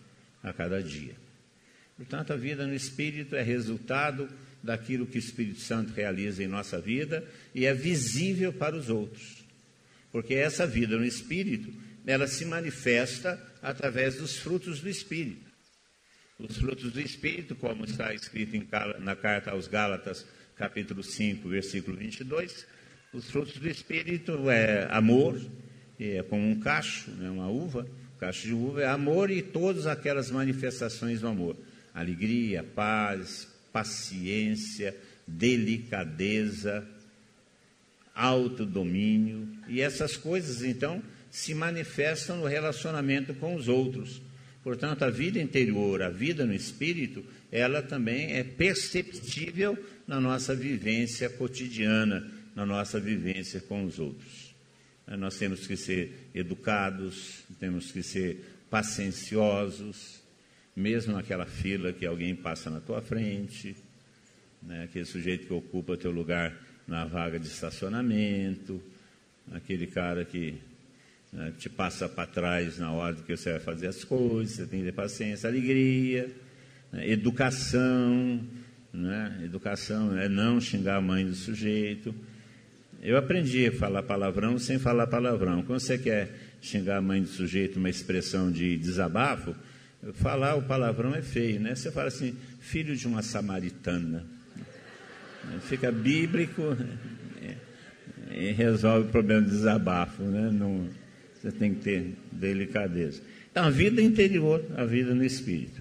a 0.47 0.53
cada 0.53 0.81
dia. 0.81 1.17
Portanto, 1.97 2.33
a 2.33 2.37
vida 2.37 2.67
no 2.67 2.75
Espírito 2.75 3.35
é 3.35 3.43
resultado 3.43 4.29
daquilo 4.62 5.07
que 5.07 5.19
o 5.19 5.19
Espírito 5.19 5.61
Santo 5.61 5.93
realiza 5.93 6.43
em 6.43 6.47
nossa 6.47 6.81
vida 6.81 7.26
e 7.55 7.67
é 7.67 7.75
visível 7.75 8.53
para 8.53 8.76
os 8.76 8.88
outros. 8.88 9.45
Porque 10.12 10.35
essa 10.35 10.67
vida 10.67 10.97
no 10.97 11.05
Espírito, 11.05 11.73
ela 12.07 12.29
se 12.29 12.45
manifesta 12.45 13.43
através 13.61 14.17
dos 14.17 14.37
frutos 14.37 14.81
do 14.81 14.88
Espírito. 14.88 15.47
Os 16.38 16.59
frutos 16.59 16.93
do 16.93 17.00
Espírito, 17.00 17.57
como 17.57 17.85
está 17.85 18.15
escrito 18.15 18.57
em, 18.57 18.69
na 19.00 19.17
carta 19.17 19.50
aos 19.50 19.67
Gálatas, 19.67 20.25
capítulo 20.55 21.03
5, 21.03 21.49
versículo 21.49 21.97
22, 21.97 22.67
os 23.12 23.31
frutos 23.31 23.57
do 23.57 23.69
Espírito 23.69 24.49
é 24.49 24.87
amor, 24.91 25.41
é 25.99 26.23
como 26.23 26.47
um 26.47 26.61
cacho, 26.61 27.11
né, 27.12 27.31
uma 27.31 27.49
uva, 27.49 27.87
cacho 28.19 28.47
de 28.47 28.53
uva 28.53 28.83
é 28.83 28.87
amor 28.87 29.31
e 29.31 29.43
todas 29.43 29.87
aquelas 29.87 30.31
manifestações 30.31 31.21
do 31.21 31.29
amor. 31.29 31.57
Alegria, 31.95 32.63
paz, 32.63 33.49
paciência, 33.73 34.97
delicadeza, 35.27 36.87
autodomínio. 38.15 39.49
E 39.69 39.81
essas 39.81 40.17
coisas, 40.17 40.63
então, 40.63 41.03
se 41.31 41.55
manifestam 41.55 42.39
no 42.39 42.47
relacionamento 42.47 43.35
com 43.35 43.55
os 43.55 43.69
outros. 43.69 44.23
Portanto, 44.63 45.05
a 45.05 45.11
vida 45.11 45.39
interior, 45.39 46.03
a 46.03 46.09
vida 46.09 46.45
no 46.45 46.55
espírito, 46.55 47.25
ela 47.53 47.83
também 47.83 48.33
é 48.33 48.43
perceptível 48.43 49.77
na 50.07 50.21
nossa 50.21 50.55
vivência 50.55 51.29
cotidiana, 51.29 52.29
na 52.55 52.65
nossa 52.65 52.99
vivência 52.99 53.61
com 53.61 53.85
os 53.85 53.99
outros. 53.99 54.46
Nós 55.07 55.39
temos 55.39 55.67
que 55.67 55.77
ser 55.77 56.31
educados, 56.35 57.45
temos 57.61 57.93
que 57.93 58.03
ser 58.03 58.45
pacienciosos, 58.69 60.21
mesmo 60.75 61.15
naquela 61.15 61.47
fila 61.47 61.93
que 61.93 62.05
alguém 62.05 62.35
passa 62.35 62.69
na 62.69 62.81
tua 62.81 63.01
frente, 63.01 63.77
né? 64.61 64.85
aquele 64.85 65.05
sujeito 65.05 65.47
que 65.47 65.53
ocupa 65.53 65.97
teu 65.97 66.11
lugar 66.11 66.55
na 66.89 67.05
vaga 67.05 67.39
de 67.39 67.47
estacionamento, 67.47 68.83
aquele 69.53 69.87
cara 69.87 70.25
que 70.25 70.55
né, 71.33 71.53
te 71.57 71.69
passa 71.69 72.09
para 72.09 72.27
trás 72.27 72.79
na 72.79 72.93
hora 72.93 73.15
que 73.15 73.37
você 73.37 73.53
vai 73.53 73.61
fazer 73.61 73.87
as 73.87 74.03
coisas, 74.03 74.57
você 74.57 74.67
tem 74.67 74.81
que 74.81 74.87
ter 74.87 74.93
paciência, 74.93 75.49
alegria, 75.49 76.31
né? 76.93 77.09
educação, 77.09 78.45
né? 78.93 79.41
educação 79.45 80.19
é 80.19 80.29
não 80.29 80.61
xingar 80.61 80.97
a 80.97 81.01
mãe 81.01 81.25
do 81.25 81.35
sujeito. 81.35 82.15
Eu 83.03 83.17
aprendi 83.17 83.67
a 83.67 83.73
falar 83.73 84.03
palavrão 84.03 84.59
sem 84.59 84.79
falar 84.79 85.07
palavrão. 85.07 85.62
Quando 85.62 85.81
você 85.81 85.99
quer 85.99 86.31
xingar 86.61 86.97
a 86.99 87.03
mãe 87.03 87.23
do 87.23 87.29
sujeito, 87.29 87.79
uma 87.79 87.91
expressão 87.91 88.50
de 88.50 88.76
desabafo, 88.76 89.55
falar 90.15 90.57
o 90.57 90.62
palavrão 90.62 91.15
é 91.15 91.23
feio, 91.23 91.61
né? 91.61 91.75
Você 91.75 91.91
fala 91.91 92.09
assim, 92.09 92.37
filho 92.61 92.97
de 92.97 93.07
uma 93.07 93.23
samaritana. 93.23 94.26
Fica 95.62 95.93
bíblico 95.93 96.76
e 98.31 98.50
resolve 98.53 99.09
o 99.09 99.11
problema 99.12 99.43
de 99.43 99.50
desabafo, 99.50 100.23
né? 100.23 100.50
Não, 100.50 100.88
você 101.35 101.53
tem 101.53 101.75
que 101.75 101.81
ter 101.81 102.15
delicadeza. 102.33 103.23
Então, 103.50 103.65
a 103.65 103.71
vida 103.71 104.03
interior, 104.03 104.65
a 104.76 104.85
vida 104.85 105.15
no 105.15 105.25
espírito. 105.25 105.81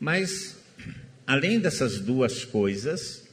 Mas, 0.00 0.58
além 1.26 1.60
dessas 1.60 2.00
duas 2.00 2.44
coisas 2.44 3.26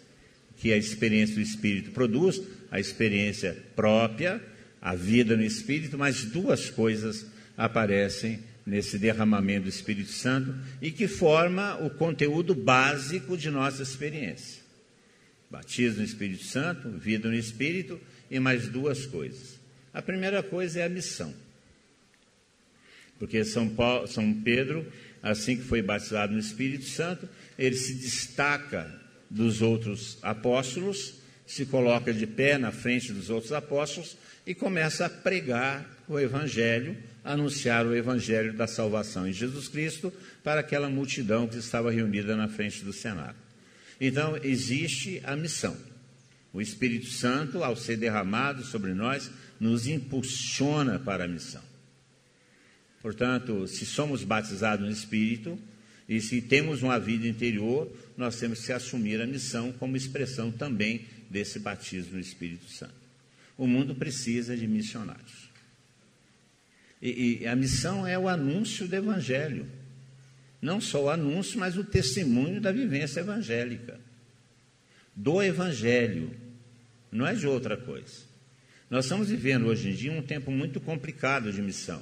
que 0.57 0.71
a 0.71 0.77
experiência 0.77 1.35
do 1.35 1.41
espírito 1.41 1.91
produz, 1.91 2.41
a 2.73 2.79
experiência 2.79 3.55
própria, 3.75 4.41
a 4.81 4.95
vida 4.95 5.37
no 5.37 5.43
espírito, 5.43 5.95
mas 5.95 6.25
duas 6.25 6.71
coisas 6.71 7.23
aparecem 7.55 8.39
nesse 8.65 8.97
derramamento 8.97 9.65
do 9.65 9.69
Espírito 9.69 10.09
Santo 10.09 10.55
e 10.81 10.89
que 10.89 11.07
forma 11.07 11.75
o 11.85 11.91
conteúdo 11.91 12.55
básico 12.55 13.37
de 13.37 13.51
nossa 13.51 13.83
experiência. 13.83 14.63
Batismo 15.51 15.99
no 15.99 16.03
Espírito 16.03 16.45
Santo, 16.45 16.89
vida 16.89 17.29
no 17.29 17.35
Espírito 17.35 18.01
e 18.31 18.39
mais 18.39 18.67
duas 18.67 19.05
coisas. 19.05 19.59
A 19.93 20.01
primeira 20.01 20.41
coisa 20.41 20.79
é 20.79 20.85
a 20.85 20.89
missão. 20.89 21.31
Porque 23.19 23.45
São, 23.45 23.69
Paulo, 23.69 24.07
São 24.07 24.33
Pedro, 24.41 24.91
assim 25.21 25.57
que 25.57 25.63
foi 25.63 25.83
batizado 25.83 26.33
no 26.33 26.39
Espírito 26.39 26.85
Santo, 26.85 27.29
ele 27.55 27.75
se 27.75 27.93
destaca 27.93 28.99
dos 29.29 29.61
outros 29.61 30.17
apóstolos 30.23 31.21
se 31.45 31.65
coloca 31.65 32.13
de 32.13 32.25
pé 32.25 32.57
na 32.57 32.71
frente 32.71 33.11
dos 33.11 33.29
outros 33.29 33.51
apóstolos 33.51 34.17
e 34.45 34.53
começa 34.53 35.05
a 35.05 35.09
pregar 35.09 35.85
o 36.07 36.19
Evangelho, 36.19 36.97
anunciar 37.23 37.85
o 37.85 37.95
Evangelho 37.95 38.53
da 38.53 38.67
salvação 38.67 39.27
em 39.27 39.33
Jesus 39.33 39.67
Cristo 39.67 40.11
para 40.43 40.61
aquela 40.61 40.89
multidão 40.89 41.47
que 41.47 41.57
estava 41.57 41.91
reunida 41.91 42.35
na 42.35 42.47
frente 42.47 42.83
do 42.83 42.91
Senado. 42.91 43.35
Então, 43.99 44.37
existe 44.43 45.21
a 45.23 45.35
missão. 45.35 45.77
O 46.51 46.61
Espírito 46.61 47.07
Santo, 47.07 47.63
ao 47.63 47.75
ser 47.75 47.97
derramado 47.97 48.63
sobre 48.63 48.93
nós, 48.93 49.31
nos 49.59 49.87
impulsiona 49.87 50.99
para 50.99 51.25
a 51.25 51.27
missão. 51.27 51.63
Portanto, 53.01 53.67
se 53.67 53.85
somos 53.85 54.23
batizados 54.23 54.85
no 54.85 54.91
Espírito 54.91 55.57
e 56.07 56.21
se 56.21 56.41
temos 56.41 56.83
uma 56.83 56.99
vida 56.99 57.27
interior, 57.27 57.91
nós 58.15 58.35
temos 58.37 58.65
que 58.65 58.71
assumir 58.71 59.21
a 59.21 59.27
missão 59.27 59.71
como 59.73 59.97
expressão 59.97 60.51
também 60.51 61.05
desse 61.33 61.57
batismo 61.57 62.13
no 62.13 62.19
Espírito 62.19 62.71
Santo. 62.71 62.93
O 63.57 63.65
mundo 63.65 63.95
precisa 63.95 64.55
de 64.55 64.67
missionários. 64.67 65.49
E, 67.01 67.39
e, 67.41 67.47
a 67.47 67.55
missão 67.55 68.05
é 68.05 68.17
o 68.17 68.29
anúncio 68.29 68.87
do 68.87 68.95
Evangelho. 68.95 69.65
Não 70.61 70.79
só 70.79 71.05
o 71.05 71.09
anúncio, 71.09 71.59
mas 71.59 71.75
o 71.75 71.83
testemunho 71.83 72.61
da 72.61 72.71
vivência 72.71 73.19
evangélica. 73.19 73.99
Do 75.15 75.41
Evangelho. 75.41 76.31
Não 77.11 77.27
é 77.27 77.33
de 77.33 77.47
outra 77.47 77.75
coisa. 77.75 78.31
Nós 78.89 79.05
estamos 79.05 79.29
vivendo 79.29 79.65
hoje 79.65 79.89
em 79.89 79.95
dia 79.95 80.11
um 80.11 80.21
tempo 80.21 80.51
muito 80.51 80.79
complicado 80.79 81.51
de 81.51 81.61
missão. 81.61 82.01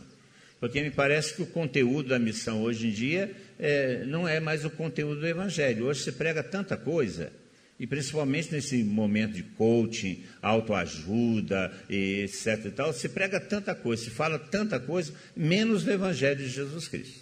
Porque 0.60 0.82
me 0.82 0.92
parece 0.92 1.34
que 1.34 1.42
o 1.42 1.48
conteúdo 1.48 2.10
da 2.10 2.20
missão 2.20 2.62
hoje 2.62 2.88
em 2.88 2.92
dia 2.92 3.34
é, 3.58 4.04
não 4.06 4.28
é 4.28 4.40
mais 4.40 4.64
o 4.66 4.70
conteúdo 4.70 5.22
do 5.22 5.28
Evangelho. 5.28 5.86
Hoje 5.86 6.04
se 6.04 6.12
prega 6.12 6.44
tanta 6.44 6.78
coisa 6.78 7.32
e 7.82 7.88
principalmente 7.88 8.52
nesse 8.52 8.84
momento 8.84 9.34
de 9.34 9.42
coaching, 9.42 10.24
autoajuda, 10.40 11.74
etc. 11.90 12.66
E 12.66 12.70
tal, 12.70 12.94
se 12.94 13.10
prega 13.10 13.40
tanta 13.40 13.74
coisa, 13.74 14.04
se 14.04 14.12
fala 14.12 14.38
tanta 14.38 14.80
coisa, 14.80 15.12
menos 15.36 15.84
do 15.84 15.92
Evangelho 15.92 16.38
de 16.38 16.48
Jesus 16.48 16.88
Cristo. 16.88 17.22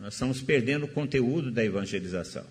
Nós 0.00 0.14
estamos 0.14 0.40
perdendo 0.40 0.84
o 0.84 0.88
conteúdo 0.88 1.50
da 1.50 1.64
evangelização. 1.64 2.46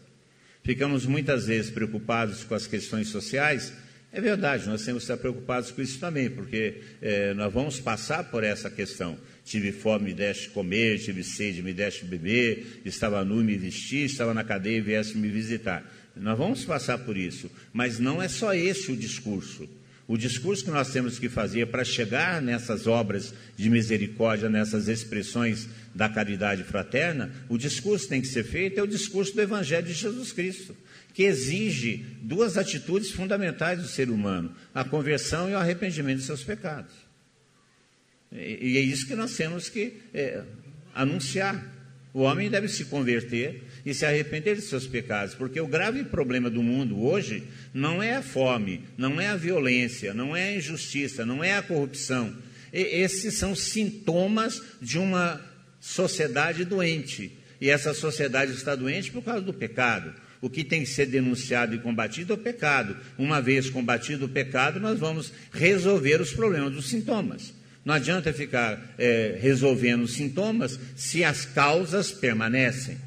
Ficamos 0.63 1.05
muitas 1.05 1.45
vezes 1.47 1.71
preocupados 1.71 2.43
com 2.43 2.55
as 2.55 2.67
questões 2.67 3.07
sociais. 3.07 3.71
É 4.11 4.19
verdade, 4.19 4.67
nós 4.67 4.83
temos 4.83 5.03
que 5.03 5.11
estar 5.11 5.17
preocupados 5.21 5.71
com 5.71 5.81
isso 5.81 5.97
também, 5.97 6.29
porque 6.29 6.81
é, 7.01 7.33
nós 7.35 7.53
vamos 7.53 7.79
passar 7.79 8.25
por 8.25 8.43
essa 8.43 8.69
questão. 8.69 9.17
Tive 9.45 9.71
fome, 9.71 10.07
me 10.07 10.13
deste 10.13 10.49
comer, 10.49 10.99
tive 10.99 11.23
sede, 11.23 11.63
me 11.63 11.71
deste 11.71 12.03
beber, 12.03 12.81
estava 12.83 13.23
nu, 13.23 13.41
me 13.41 13.55
vestir, 13.55 14.07
estava 14.07 14.33
na 14.33 14.43
cadeia 14.43 14.79
e 14.79 14.81
viesse 14.81 15.17
me 15.17 15.29
visitar. 15.29 15.89
Nós 16.19 16.37
vamos 16.37 16.65
passar 16.65 16.97
por 16.99 17.17
isso, 17.17 17.49
mas 17.73 17.99
não 17.99 18.21
é 18.21 18.27
só 18.27 18.53
esse 18.53 18.91
o 18.91 18.97
discurso. 18.97 19.67
O 20.07 20.17
discurso 20.17 20.63
que 20.63 20.71
nós 20.71 20.89
temos 20.91 21.19
que 21.19 21.27
fazer 21.27 21.67
para 21.67 21.83
chegar 21.83 22.41
nessas 22.41 22.87
obras 22.87 23.33
de 23.57 23.69
misericórdia, 23.69 24.49
nessas 24.49 24.87
expressões 24.87 25.67
da 25.93 26.07
caridade 26.07 26.63
fraterna, 26.63 27.29
o 27.49 27.57
discurso 27.57 28.05
que 28.05 28.11
tem 28.11 28.21
que 28.21 28.27
ser 28.27 28.45
feito 28.45 28.79
é 28.79 28.83
o 28.83 28.87
discurso 28.87 29.35
do 29.35 29.41
Evangelho 29.41 29.85
de 29.85 29.93
Jesus 29.93 30.31
Cristo, 30.31 30.77
que 31.13 31.23
exige 31.23 32.05
duas 32.21 32.57
atitudes 32.57 33.11
fundamentais 33.11 33.81
do 33.81 33.87
ser 33.87 34.09
humano: 34.09 34.55
a 34.73 34.85
conversão 34.85 35.49
e 35.49 35.53
o 35.53 35.57
arrependimento 35.57 36.19
de 36.19 36.23
seus 36.23 36.43
pecados. 36.43 36.93
E, 38.31 38.77
é 38.77 38.81
isso 38.81 39.07
que 39.07 39.15
nós 39.15 39.35
temos 39.35 39.67
que 39.67 39.93
é, 40.13 40.41
anunciar. 40.93 41.75
O 42.13 42.21
homem 42.21 42.49
deve 42.49 42.67
se 42.67 42.85
converter 42.85 43.63
e 43.87 43.93
se 43.93 44.05
arrepender 44.05 44.57
de 44.57 44.63
seus 44.63 44.85
pecados, 44.85 45.33
porque 45.33 45.61
o 45.61 45.65
grave 45.65 46.03
problema 46.03 46.49
do 46.49 46.61
mundo 46.61 47.01
hoje 47.05 47.43
não 47.73 48.03
é 48.03 48.15
a 48.15 48.21
fome, 48.21 48.83
não 48.97 49.21
é 49.21 49.27
a 49.27 49.37
violência, 49.37 50.13
não 50.13 50.35
é 50.35 50.49
a 50.49 50.55
injustiça, 50.57 51.25
não 51.25 51.41
é 51.41 51.55
a 51.55 51.61
corrupção. 51.61 52.35
E 52.73 52.81
esses 52.81 53.35
são 53.35 53.55
sintomas 53.55 54.61
de 54.81 54.99
uma 54.99 55.39
sociedade 55.79 56.65
doente. 56.65 57.31
E 57.61 57.69
essa 57.69 57.93
sociedade 57.93 58.51
está 58.51 58.75
doente 58.75 59.09
por 59.09 59.23
causa 59.23 59.39
do 59.39 59.53
pecado. 59.53 60.13
O 60.41 60.49
que 60.49 60.65
tem 60.65 60.81
que 60.81 60.89
ser 60.89 61.05
denunciado 61.05 61.73
e 61.73 61.79
combatido 61.79 62.33
é 62.33 62.35
o 62.35 62.39
pecado. 62.39 62.97
Uma 63.17 63.41
vez 63.41 63.69
combatido 63.69 64.25
o 64.25 64.29
pecado, 64.29 64.81
nós 64.81 64.99
vamos 64.99 65.31
resolver 65.53 66.19
os 66.19 66.33
problemas 66.33 66.73
dos 66.73 66.89
sintomas. 66.89 67.53
Não 67.85 67.93
adianta 67.93 68.33
ficar 68.33 68.95
é, 68.97 69.37
resolvendo 69.41 70.01
os 70.01 70.13
sintomas 70.13 70.77
se 70.93 71.23
as 71.23 71.45
causas 71.45 72.11
permanecem. 72.11 73.06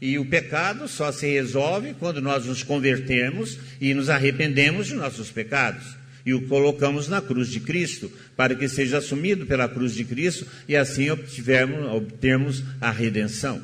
E 0.00 0.18
o 0.18 0.26
pecado 0.26 0.86
só 0.88 1.10
se 1.10 1.26
resolve 1.26 1.94
quando 1.94 2.20
nós 2.20 2.46
nos 2.46 2.62
convertemos 2.62 3.58
e 3.80 3.94
nos 3.94 4.08
arrependemos 4.10 4.86
de 4.86 4.94
nossos 4.94 5.30
pecados 5.30 5.96
e 6.26 6.34
o 6.34 6.48
colocamos 6.48 7.06
na 7.06 7.22
cruz 7.22 7.48
de 7.48 7.60
Cristo, 7.60 8.10
para 8.36 8.56
que 8.56 8.68
seja 8.68 8.98
assumido 8.98 9.46
pela 9.46 9.68
cruz 9.68 9.94
de 9.94 10.04
Cristo 10.04 10.44
e 10.68 10.76
assim 10.76 11.08
obtivermos, 11.08 11.86
obtermos 11.92 12.64
a 12.80 12.90
redenção. 12.90 13.62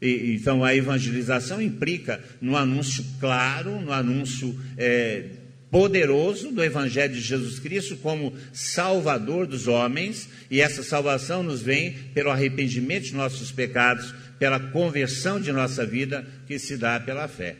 E, 0.00 0.36
então 0.36 0.64
a 0.64 0.76
evangelização 0.76 1.60
implica 1.60 2.22
no 2.40 2.56
anúncio 2.56 3.04
claro, 3.18 3.80
no 3.80 3.92
anúncio 3.92 4.56
é, 4.78 5.24
poderoso 5.70 6.52
do 6.52 6.62
Evangelho 6.62 7.14
de 7.14 7.20
Jesus 7.20 7.58
Cristo 7.58 7.96
como 7.96 8.32
Salvador 8.52 9.46
dos 9.46 9.66
homens, 9.66 10.28
e 10.50 10.60
essa 10.60 10.82
salvação 10.82 11.42
nos 11.42 11.62
vem 11.62 11.92
pelo 12.14 12.30
arrependimento 12.30 13.04
de 13.04 13.14
nossos 13.14 13.50
pecados, 13.50 14.14
pela 14.38 14.60
conversão 14.60 15.40
de 15.40 15.52
nossa 15.52 15.84
vida 15.84 16.26
que 16.46 16.58
se 16.58 16.76
dá 16.76 17.00
pela 17.00 17.26
fé. 17.26 17.56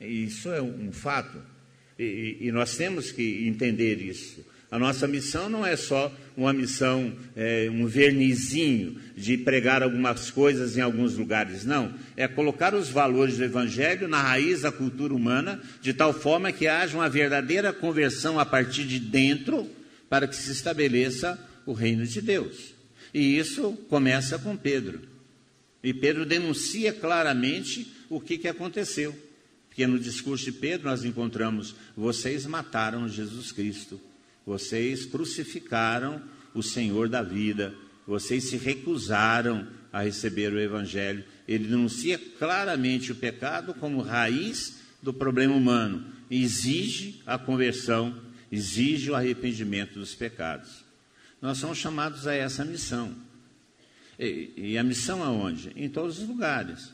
Isso 0.00 0.50
é 0.50 0.62
um 0.62 0.92
fato, 0.92 1.40
e, 1.98 2.36
e 2.40 2.52
nós 2.52 2.76
temos 2.76 3.10
que 3.10 3.46
entender 3.46 4.00
isso. 4.00 4.44
A 4.70 4.78
nossa 4.78 5.08
missão 5.08 5.48
não 5.48 5.64
é 5.64 5.76
só 5.76 6.14
uma 6.36 6.52
missão, 6.52 7.16
é, 7.34 7.68
um 7.70 7.86
vernizinho 7.86 9.00
de 9.16 9.38
pregar 9.38 9.82
algumas 9.82 10.30
coisas 10.30 10.76
em 10.76 10.82
alguns 10.82 11.16
lugares, 11.16 11.64
não. 11.64 11.94
É 12.16 12.28
colocar 12.28 12.74
os 12.74 12.90
valores 12.90 13.38
do 13.38 13.44
Evangelho 13.44 14.06
na 14.06 14.20
raiz 14.20 14.60
da 14.60 14.70
cultura 14.70 15.14
humana, 15.14 15.60
de 15.80 15.94
tal 15.94 16.12
forma 16.12 16.52
que 16.52 16.66
haja 16.66 16.98
uma 16.98 17.08
verdadeira 17.08 17.72
conversão 17.72 18.38
a 18.38 18.44
partir 18.44 18.84
de 18.84 19.00
dentro, 19.00 19.66
para 20.08 20.28
que 20.28 20.36
se 20.36 20.52
estabeleça 20.52 21.38
o 21.64 21.72
reino 21.72 22.06
de 22.06 22.20
Deus. 22.20 22.74
E 23.12 23.38
isso 23.38 23.72
começa 23.88 24.38
com 24.38 24.54
Pedro. 24.54 25.00
E 25.82 25.94
Pedro 25.94 26.26
denuncia 26.26 26.92
claramente 26.92 27.90
o 28.10 28.20
que, 28.20 28.36
que 28.36 28.48
aconteceu. 28.48 29.16
Porque 29.68 29.86
no 29.86 29.98
discurso 29.98 30.44
de 30.44 30.52
Pedro 30.52 30.88
nós 30.88 31.04
encontramos: 31.04 31.74
vocês 31.96 32.44
mataram 32.44 33.08
Jesus 33.08 33.50
Cristo 33.50 33.98
vocês 34.48 35.04
crucificaram 35.04 36.22
o 36.54 36.62
Senhor 36.62 37.06
da 37.06 37.22
vida, 37.22 37.74
vocês 38.06 38.44
se 38.44 38.56
recusaram 38.56 39.68
a 39.92 40.00
receber 40.00 40.50
o 40.50 40.58
Evangelho. 40.58 41.22
Ele 41.46 41.68
denuncia 41.68 42.18
claramente 42.38 43.12
o 43.12 43.16
pecado 43.16 43.74
como 43.74 44.00
raiz 44.00 44.80
do 45.02 45.12
problema 45.12 45.54
humano, 45.54 46.02
exige 46.30 47.20
a 47.26 47.36
conversão, 47.36 48.18
exige 48.50 49.10
o 49.10 49.14
arrependimento 49.14 49.98
dos 49.98 50.14
pecados. 50.14 50.82
Nós 51.42 51.58
somos 51.58 51.76
chamados 51.76 52.26
a 52.26 52.32
essa 52.32 52.64
missão. 52.64 53.14
E, 54.18 54.50
e 54.56 54.78
a 54.78 54.82
missão 54.82 55.22
aonde? 55.22 55.72
Em 55.76 55.90
todos 55.90 56.20
os 56.20 56.26
lugares. 56.26 56.90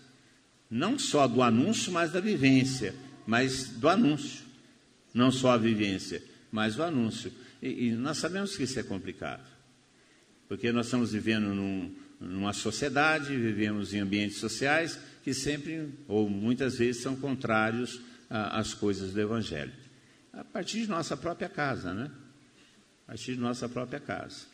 Não 0.68 0.98
só 0.98 1.28
do 1.28 1.40
anúncio, 1.40 1.92
mas 1.92 2.10
da 2.10 2.18
vivência, 2.18 2.96
mas 3.24 3.68
do 3.68 3.88
anúncio. 3.88 4.42
Não 5.14 5.30
só 5.30 5.52
a 5.52 5.56
vivência, 5.56 6.20
mas 6.50 6.76
o 6.76 6.82
anúncio. 6.82 7.32
E, 7.64 7.86
e 7.86 7.92
nós 7.92 8.18
sabemos 8.18 8.54
que 8.54 8.64
isso 8.64 8.78
é 8.78 8.82
complicado, 8.82 9.42
porque 10.46 10.70
nós 10.70 10.84
estamos 10.84 11.12
vivendo 11.12 11.54
num, 11.54 11.96
numa 12.20 12.52
sociedade, 12.52 13.34
vivemos 13.34 13.94
em 13.94 14.00
ambientes 14.00 14.36
sociais 14.36 14.98
que 15.24 15.32
sempre, 15.32 15.88
ou 16.06 16.28
muitas 16.28 16.76
vezes, 16.76 17.02
são 17.02 17.16
contrários 17.16 18.02
às 18.28 18.74
coisas 18.74 19.14
do 19.14 19.20
Evangelho. 19.20 19.72
A 20.30 20.44
partir 20.44 20.82
de 20.82 20.88
nossa 20.88 21.16
própria 21.16 21.48
casa, 21.48 21.94
né? 21.94 22.10
A 23.04 23.12
partir 23.12 23.34
de 23.34 23.40
nossa 23.40 23.66
própria 23.66 24.00
casa. 24.00 24.44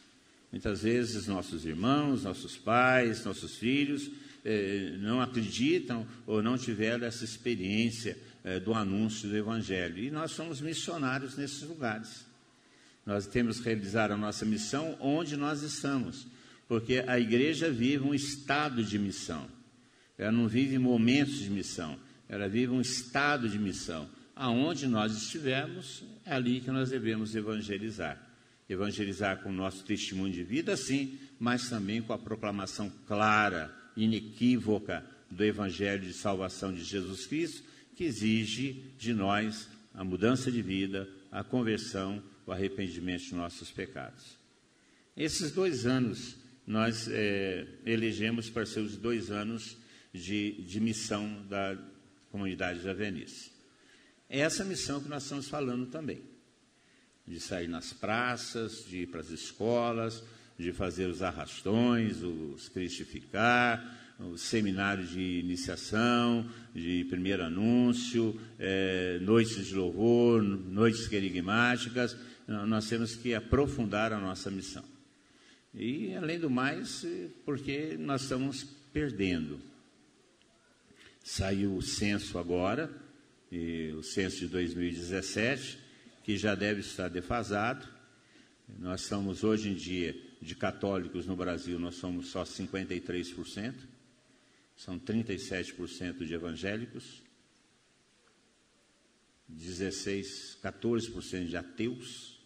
Muitas 0.52 0.82
vezes 0.82 1.26
nossos 1.26 1.64
irmãos, 1.64 2.22
nossos 2.22 2.56
pais, 2.56 3.24
nossos 3.24 3.56
filhos 3.56 4.08
eh, 4.44 4.96
não 4.98 5.20
acreditam 5.20 6.06
ou 6.26 6.42
não 6.42 6.58
tiveram 6.58 7.06
essa 7.06 7.24
experiência 7.24 8.16
eh, 8.44 8.60
do 8.60 8.74
anúncio 8.74 9.28
do 9.28 9.36
Evangelho. 9.36 9.98
E 9.98 10.10
nós 10.10 10.32
somos 10.32 10.60
missionários 10.60 11.36
nesses 11.36 11.62
lugares. 11.62 12.29
Nós 13.10 13.26
temos 13.26 13.58
que 13.58 13.64
realizar 13.64 14.12
a 14.12 14.16
nossa 14.16 14.44
missão 14.44 14.96
onde 15.00 15.36
nós 15.36 15.62
estamos, 15.62 16.28
porque 16.68 17.02
a 17.08 17.18
igreja 17.18 17.68
vive 17.68 18.04
um 18.04 18.14
estado 18.14 18.84
de 18.84 19.00
missão. 19.00 19.48
Ela 20.16 20.30
não 20.30 20.46
vive 20.46 20.78
momentos 20.78 21.40
de 21.40 21.50
missão, 21.50 21.98
ela 22.28 22.48
vive 22.48 22.70
um 22.70 22.80
estado 22.80 23.48
de 23.48 23.58
missão. 23.58 24.08
Aonde 24.36 24.86
nós 24.86 25.12
estivermos, 25.24 26.04
é 26.24 26.34
ali 26.34 26.60
que 26.60 26.70
nós 26.70 26.90
devemos 26.90 27.34
evangelizar. 27.34 28.16
Evangelizar 28.68 29.42
com 29.42 29.48
o 29.48 29.52
nosso 29.52 29.84
testemunho 29.84 30.32
de 30.32 30.44
vida, 30.44 30.76
sim, 30.76 31.18
mas 31.36 31.68
também 31.68 32.00
com 32.00 32.12
a 32.12 32.18
proclamação 32.18 32.92
clara, 33.08 33.74
inequívoca 33.96 35.04
do 35.28 35.44
Evangelho 35.44 36.06
de 36.06 36.12
salvação 36.12 36.72
de 36.72 36.84
Jesus 36.84 37.26
Cristo, 37.26 37.64
que 37.96 38.04
exige 38.04 38.84
de 38.96 39.12
nós 39.12 39.68
a 39.92 40.04
mudança 40.04 40.48
de 40.48 40.62
vida, 40.62 41.08
a 41.32 41.42
conversão, 41.42 42.22
o 42.50 42.52
arrependimento 42.52 43.26
de 43.26 43.34
nossos 43.36 43.70
pecados. 43.70 44.36
Esses 45.16 45.52
dois 45.52 45.86
anos 45.86 46.36
nós 46.66 47.08
é, 47.08 47.64
elegemos 47.86 48.50
para 48.50 48.66
ser 48.66 48.80
os 48.80 48.96
dois 48.96 49.30
anos 49.30 49.76
de, 50.12 50.60
de 50.62 50.80
missão 50.80 51.46
da 51.48 51.78
comunidade 52.28 52.80
de 52.80 52.88
Avenice. 52.88 53.52
É 54.28 54.40
essa 54.40 54.64
missão 54.64 55.00
que 55.00 55.08
nós 55.08 55.22
estamos 55.22 55.48
falando 55.48 55.86
também. 55.86 56.22
De 57.24 57.38
sair 57.38 57.68
nas 57.68 57.92
praças, 57.92 58.84
de 58.84 59.02
ir 59.02 59.06
para 59.06 59.20
as 59.20 59.30
escolas, 59.30 60.24
de 60.58 60.72
fazer 60.72 61.06
os 61.06 61.22
arrastões, 61.22 62.20
os 62.20 62.68
cristificar, 62.68 64.16
os 64.18 64.40
seminários 64.42 65.10
de 65.10 65.38
iniciação, 65.38 66.48
de 66.74 67.04
primeiro 67.08 67.44
anúncio, 67.44 68.38
é, 68.58 69.18
noites 69.22 69.66
de 69.66 69.74
louvor, 69.74 70.42
noites 70.42 71.06
querigmáticas, 71.06 72.16
nós 72.46 72.88
temos 72.88 73.14
que 73.14 73.34
aprofundar 73.34 74.12
a 74.12 74.18
nossa 74.18 74.50
missão. 74.50 74.84
E, 75.74 76.14
além 76.14 76.38
do 76.38 76.50
mais, 76.50 77.06
porque 77.44 77.96
nós 77.98 78.22
estamos 78.22 78.64
perdendo. 78.92 79.60
Saiu 81.22 81.76
o 81.76 81.82
censo 81.82 82.38
agora, 82.38 82.90
o 83.96 84.02
censo 84.02 84.38
de 84.38 84.48
2017, 84.48 85.78
que 86.24 86.36
já 86.36 86.54
deve 86.54 86.80
estar 86.80 87.08
defasado. 87.08 87.86
Nós 88.78 89.02
somos, 89.02 89.44
hoje 89.44 89.68
em 89.68 89.74
dia, 89.74 90.16
de 90.40 90.54
católicos 90.54 91.26
no 91.26 91.36
Brasil, 91.36 91.78
nós 91.78 91.96
somos 91.96 92.28
só 92.28 92.42
53% 92.42 93.74
são 94.80 94.98
37% 94.98 96.24
de 96.24 96.32
evangélicos, 96.32 97.22
16, 99.56 100.58
14% 100.62 101.46
de 101.46 101.56
ateus. 101.56 102.38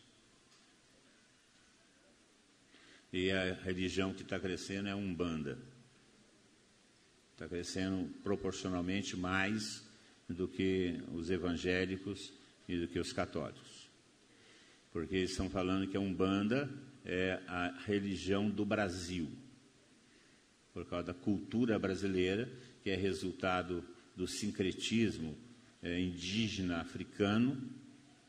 E 3.13 3.31
a 3.31 3.55
religião 3.55 4.13
que 4.13 4.23
está 4.23 4.39
crescendo 4.39 4.89
é 4.89 4.93
a 4.93 4.97
Umbanda. 4.97 5.59
Está 7.33 7.49
crescendo 7.49 8.09
proporcionalmente 8.23 9.17
mais 9.17 9.85
do 10.29 10.49
que 10.49 11.01
os 11.13 11.31
evangélicos 11.31 12.33
e 12.69 12.79
do 12.79 12.89
que 12.89 12.99
os 12.99 13.13
católicos. 13.13 13.89
Porque 14.93 15.17
eles 15.17 15.31
estão 15.31 15.51
falando 15.51 15.89
que 15.89 15.97
a 15.97 16.01
Umbanda 16.01 16.71
é 17.05 17.41
a 17.47 17.83
religião 17.87 18.49
do 18.49 18.65
Brasil 18.65 19.31
por 20.75 20.85
causa 20.87 21.07
da 21.07 21.15
cultura 21.15 21.79
brasileira, 21.79 22.51
que 22.83 22.91
é 22.91 22.97
resultado 22.97 23.85
do 24.17 24.27
sincretismo 24.27 25.39
indígena 25.85 26.81
africano 26.81 27.61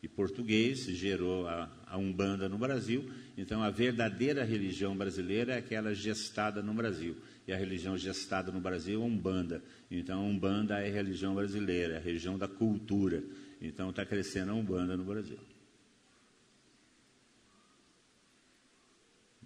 e 0.04 0.08
português, 0.08 0.80
gerou 0.86 1.48
a, 1.48 1.70
a 1.88 1.98
Umbanda 1.98 2.48
no 2.48 2.58
Brasil. 2.58 3.10
Então, 3.38 3.64
a 3.64 3.72
verdadeira 3.72 4.44
religião 4.44 4.96
brasileira 4.96 5.54
é 5.54 5.58
aquela 5.58 5.94
gestada 5.94 6.62
no 6.62 6.74
Brasil. 6.74 7.16
E 7.48 7.54
a 7.54 7.58
religião 7.58 7.98
gestada 7.98 8.52
no 8.52 8.60
Brasil 8.60 9.02
é 9.02 9.04
a 9.04 9.08
Umbanda. 9.08 9.64
Então, 9.90 10.20
a 10.20 10.24
Umbanda 10.24 10.80
é 10.80 10.90
a 10.90 10.94
religião 10.94 11.34
brasileira, 11.34 11.96
é 11.96 11.98
a 11.98 12.02
religião 12.02 12.38
da 12.38 12.48
cultura. 12.48 13.24
Então, 13.62 13.90
está 13.90 14.06
crescendo 14.06 14.52
a 14.52 14.56
Umbanda 14.56 14.96
no 14.96 15.06
Brasil. 15.06 15.40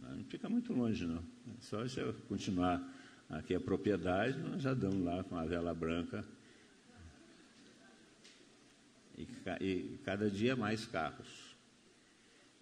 Não 0.02 0.24
fica 0.26 0.50
muito 0.50 0.74
longe, 0.74 1.06
não. 1.06 1.24
É 1.48 1.62
só 1.62 1.88
se 1.88 2.00
eu 2.00 2.14
continuar 2.28 2.82
aqui 3.30 3.54
a 3.54 3.60
propriedade, 3.60 4.38
nós 4.40 4.62
já 4.62 4.74
damos 4.74 5.06
lá 5.06 5.24
com 5.24 5.38
a 5.38 5.46
vela 5.46 5.74
branca. 5.74 6.26
E, 9.20 9.28
e 9.60 9.98
cada 10.06 10.32
dia 10.32 10.56
mais 10.56 10.86
carros. 10.86 11.28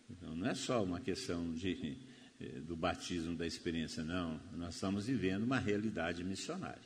Então, 0.09 0.35
não 0.35 0.47
é 0.47 0.55
só 0.55 0.83
uma 0.83 0.99
questão 0.99 1.53
de, 1.53 1.97
eh, 2.41 2.59
do 2.61 2.75
batismo 2.75 3.35
da 3.35 3.45
experiência, 3.45 4.03
não. 4.03 4.41
Nós 4.53 4.73
estamos 4.73 5.05
vivendo 5.05 5.43
uma 5.43 5.59
realidade 5.59 6.23
missionária. 6.23 6.81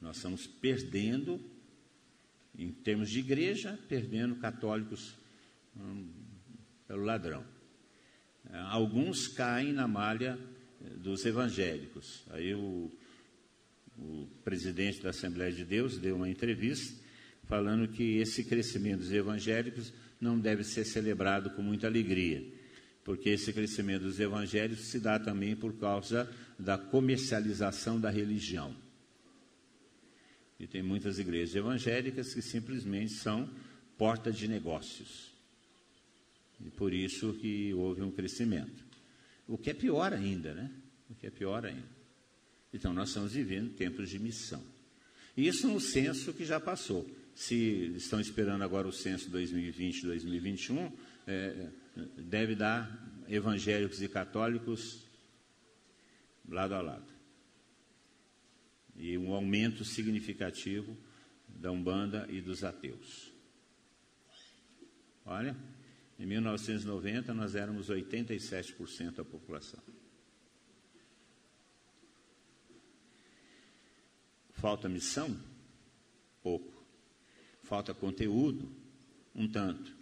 Nós 0.00 0.16
estamos 0.16 0.46
perdendo, 0.46 1.40
em 2.56 2.70
termos 2.70 3.10
de 3.10 3.18
igreja, 3.18 3.76
perdendo 3.88 4.36
católicos 4.36 5.16
hum, 5.76 6.08
pelo 6.86 7.02
ladrão. 7.02 7.44
Alguns 8.68 9.26
caem 9.26 9.72
na 9.72 9.88
malha 9.88 10.38
dos 10.98 11.24
evangélicos. 11.24 12.22
Aí 12.30 12.54
o, 12.54 12.92
o 13.98 14.28
presidente 14.44 15.02
da 15.02 15.10
Assembleia 15.10 15.50
de 15.50 15.64
Deus 15.64 15.98
deu 15.98 16.16
uma 16.16 16.28
entrevista 16.28 17.03
falando 17.46 17.88
que 17.88 18.18
esse 18.18 18.44
crescimento 18.44 19.00
dos 19.00 19.12
evangélicos 19.12 19.92
não 20.20 20.38
deve 20.38 20.64
ser 20.64 20.84
celebrado 20.84 21.50
com 21.50 21.62
muita 21.62 21.86
alegria, 21.86 22.44
porque 23.04 23.30
esse 23.30 23.52
crescimento 23.52 24.02
dos 24.02 24.18
evangélicos 24.18 24.86
se 24.86 24.98
dá 24.98 25.18
também 25.18 25.54
por 25.54 25.74
causa 25.74 26.30
da 26.58 26.78
comercialização 26.78 28.00
da 28.00 28.10
religião. 28.10 28.74
E 30.58 30.66
tem 30.66 30.82
muitas 30.82 31.18
igrejas 31.18 31.54
evangélicas 31.54 32.32
que 32.32 32.40
simplesmente 32.40 33.12
são 33.12 33.50
porta 33.98 34.32
de 34.32 34.48
negócios. 34.48 35.32
E 36.64 36.70
por 36.70 36.92
isso 36.92 37.34
que 37.34 37.74
houve 37.74 38.02
um 38.02 38.10
crescimento. 38.10 38.84
O 39.46 39.58
que 39.58 39.70
é 39.70 39.74
pior 39.74 40.12
ainda, 40.12 40.54
né? 40.54 40.70
O 41.10 41.14
que 41.14 41.26
é 41.26 41.30
pior 41.30 41.66
ainda. 41.66 41.94
Então, 42.72 42.92
nós 42.92 43.08
estamos 43.08 43.34
vivendo 43.34 43.74
tempos 43.74 44.08
de 44.08 44.18
missão. 44.18 44.62
Isso 45.36 45.68
no 45.68 45.80
censo 45.80 46.32
que 46.32 46.44
já 46.44 46.58
passou. 46.58 47.08
Se 47.34 47.92
estão 47.96 48.20
esperando 48.20 48.62
agora 48.62 48.86
o 48.86 48.92
censo 48.92 49.30
2020-2021, 49.30 50.92
é, 51.26 51.68
deve 52.16 52.54
dar 52.54 53.24
evangélicos 53.28 54.00
e 54.02 54.08
católicos 54.08 55.04
lado 56.48 56.74
a 56.74 56.80
lado. 56.80 57.12
E 58.96 59.18
um 59.18 59.34
aumento 59.34 59.84
significativo 59.84 60.96
da 61.48 61.72
Umbanda 61.72 62.26
e 62.30 62.40
dos 62.40 62.62
ateus. 62.62 63.32
Olha, 65.24 65.56
em 66.18 66.26
1990, 66.26 67.34
nós 67.34 67.54
éramos 67.54 67.88
87% 67.88 69.14
da 69.14 69.24
população. 69.24 69.82
Falta 74.52 74.88
missão? 74.88 75.36
Pouco. 76.42 76.73
Falta 77.64 77.92
conteúdo? 77.92 78.70
Um 79.34 79.48
tanto. 79.48 79.92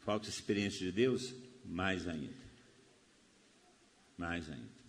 Falta 0.00 0.28
experiência 0.28 0.80
de 0.80 0.92
Deus? 0.92 1.34
Mais 1.64 2.08
ainda. 2.08 2.40
mais 4.16 4.50
ainda. 4.50 4.80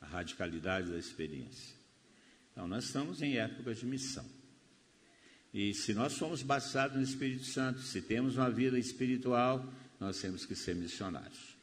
A 0.00 0.06
radicalidade 0.06 0.90
da 0.90 0.98
experiência. 0.98 1.74
Então, 2.52 2.66
nós 2.68 2.84
estamos 2.84 3.20
em 3.20 3.36
época 3.36 3.74
de 3.74 3.84
missão. 3.84 4.24
E 5.52 5.74
se 5.74 5.94
nós 5.94 6.12
somos 6.12 6.42
batizados 6.42 6.96
no 6.96 7.02
Espírito 7.02 7.44
Santo, 7.44 7.80
se 7.80 8.02
temos 8.02 8.36
uma 8.36 8.50
vida 8.50 8.78
espiritual, 8.78 9.66
nós 9.98 10.20
temos 10.20 10.44
que 10.44 10.54
ser 10.54 10.74
missionários. 10.74 11.56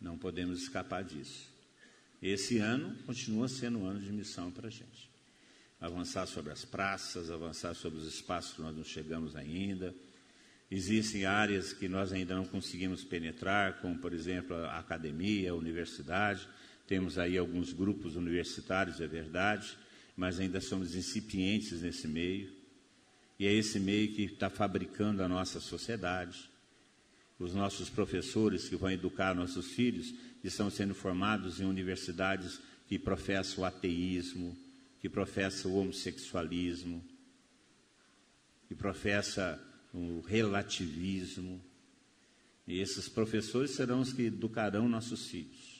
Não 0.00 0.16
podemos 0.16 0.62
escapar 0.62 1.02
disso. 1.04 1.48
Esse 2.22 2.58
ano 2.58 2.96
continua 3.04 3.48
sendo 3.48 3.78
um 3.78 3.86
ano 3.86 4.00
de 4.00 4.12
missão 4.12 4.50
para 4.50 4.68
a 4.68 4.70
gente. 4.70 5.07
Avançar 5.80 6.26
sobre 6.26 6.52
as 6.52 6.64
praças, 6.64 7.30
avançar 7.30 7.74
sobre 7.74 8.00
os 8.00 8.06
espaços 8.06 8.54
que 8.54 8.62
nós 8.62 8.76
não 8.76 8.84
chegamos 8.84 9.36
ainda. 9.36 9.94
Existem 10.70 11.24
áreas 11.24 11.72
que 11.72 11.88
nós 11.88 12.12
ainda 12.12 12.34
não 12.34 12.44
conseguimos 12.44 13.04
penetrar, 13.04 13.80
como, 13.80 13.98
por 13.98 14.12
exemplo, 14.12 14.56
a 14.56 14.78
academia, 14.78 15.52
a 15.52 15.54
universidade. 15.54 16.48
Temos 16.86 17.18
aí 17.18 17.38
alguns 17.38 17.72
grupos 17.72 18.16
universitários, 18.16 19.00
é 19.00 19.06
verdade, 19.06 19.78
mas 20.16 20.40
ainda 20.40 20.60
somos 20.60 20.94
incipientes 20.94 21.80
nesse 21.80 22.06
meio. 22.06 22.52
E 23.38 23.46
é 23.46 23.52
esse 23.52 23.78
meio 23.78 24.12
que 24.12 24.24
está 24.24 24.50
fabricando 24.50 25.22
a 25.22 25.28
nossa 25.28 25.60
sociedade. 25.60 26.50
Os 27.38 27.54
nossos 27.54 27.88
professores 27.88 28.68
que 28.68 28.74
vão 28.74 28.90
educar 28.90 29.34
nossos 29.34 29.68
filhos 29.68 30.12
estão 30.42 30.68
sendo 30.68 30.94
formados 30.94 31.60
em 31.60 31.64
universidades 31.64 32.60
que 32.88 32.98
professam 32.98 33.62
o 33.62 33.66
ateísmo, 33.66 34.56
que 35.00 35.08
professam 35.08 35.72
o 35.72 35.76
homossexualismo, 35.76 37.04
que 38.66 38.74
professam 38.74 39.58
o 39.92 40.20
relativismo. 40.20 41.62
E 42.66 42.80
esses 42.80 43.08
professores 43.08 43.70
serão 43.72 44.00
os 44.00 44.12
que 44.12 44.22
educarão 44.22 44.88
nossos 44.88 45.26
filhos. 45.28 45.78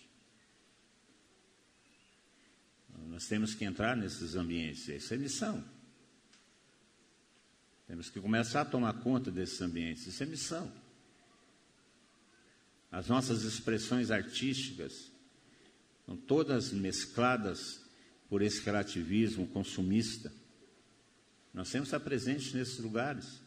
Nós 3.09 3.26
temos 3.26 3.54
que 3.54 3.64
entrar 3.64 3.96
nesses 3.96 4.35
ambientes, 4.35 4.88
essa 4.88 5.14
é 5.14 5.16
a 5.16 5.20
missão. 5.20 5.64
Temos 7.87 8.11
que 8.11 8.20
começar 8.20 8.61
a 8.61 8.64
tomar 8.64 8.92
conta 9.00 9.31
desses 9.31 9.61
ambientes, 9.61 10.07
isso 10.07 10.22
é 10.22 10.26
missão. 10.26 10.72
As 12.90 13.09
nossas 13.09 13.42
expressões 13.42 14.11
artísticas 14.11 15.11
são 16.07 16.16
todas 16.16 16.72
mescladas 16.72 17.88
por 18.28 18.42
esse 18.42 18.60
relativismo 18.62 19.46
consumista. 19.48 20.32
Nós 21.52 21.70
temos 21.70 21.88
que 21.88 21.96
estar 21.96 22.04
presentes 22.04 22.52
nesses 22.52 22.78
lugares. 22.78 23.40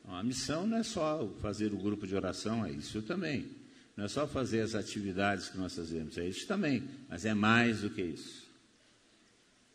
Então, 0.00 0.14
a 0.14 0.22
missão 0.22 0.66
não 0.66 0.78
é 0.78 0.82
só 0.82 1.28
fazer 1.40 1.72
o 1.72 1.78
grupo 1.78 2.06
de 2.06 2.14
oração, 2.14 2.64
é 2.64 2.70
isso 2.70 3.02
também. 3.02 3.50
Não 3.96 4.04
é 4.04 4.08
só 4.08 4.26
fazer 4.26 4.60
as 4.60 4.74
atividades 4.74 5.48
que 5.48 5.58
nós 5.58 5.74
fazemos, 5.74 6.16
é 6.18 6.26
isso 6.26 6.46
também. 6.46 6.88
Mas 7.08 7.24
é 7.24 7.34
mais 7.34 7.80
do 7.80 7.90
que 7.90 8.02
isso. 8.02 8.48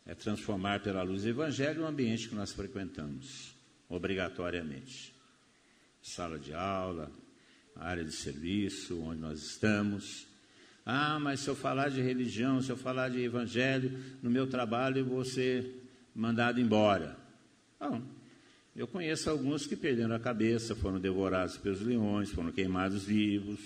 É 0.05 0.13
transformar 0.13 0.81
pela 0.81 1.03
luz 1.03 1.23
do 1.23 1.29
Evangelho 1.29 1.81
o 1.81 1.87
ambiente 1.87 2.29
que 2.29 2.35
nós 2.35 2.51
frequentamos, 2.51 3.55
obrigatoriamente. 3.89 5.13
Sala 6.01 6.37
de 6.37 6.53
aula, 6.53 7.11
área 7.75 8.03
de 8.03 8.11
serviço, 8.11 9.01
onde 9.01 9.19
nós 9.19 9.41
estamos. 9.41 10.27
Ah, 10.85 11.19
mas 11.19 11.39
se 11.39 11.49
eu 11.49 11.55
falar 11.55 11.89
de 11.89 11.99
religião, 11.99 12.61
se 12.61 12.71
eu 12.71 12.77
falar 12.77 13.09
de 13.09 13.19
evangelho, 13.19 13.91
no 14.21 14.29
meu 14.29 14.45
trabalho 14.47 14.99
eu 14.99 15.05
vou 15.05 15.25
ser 15.25 15.83
mandado 16.13 16.61
embora. 16.61 17.17
Não. 17.79 18.07
Eu 18.75 18.87
conheço 18.87 19.29
alguns 19.29 19.65
que 19.65 19.75
perderam 19.75 20.13
a 20.13 20.19
cabeça, 20.19 20.75
foram 20.75 20.99
devorados 20.99 21.57
pelos 21.57 21.81
leões, 21.81 22.29
foram 22.29 22.51
queimados 22.51 23.05
vivos. 23.05 23.59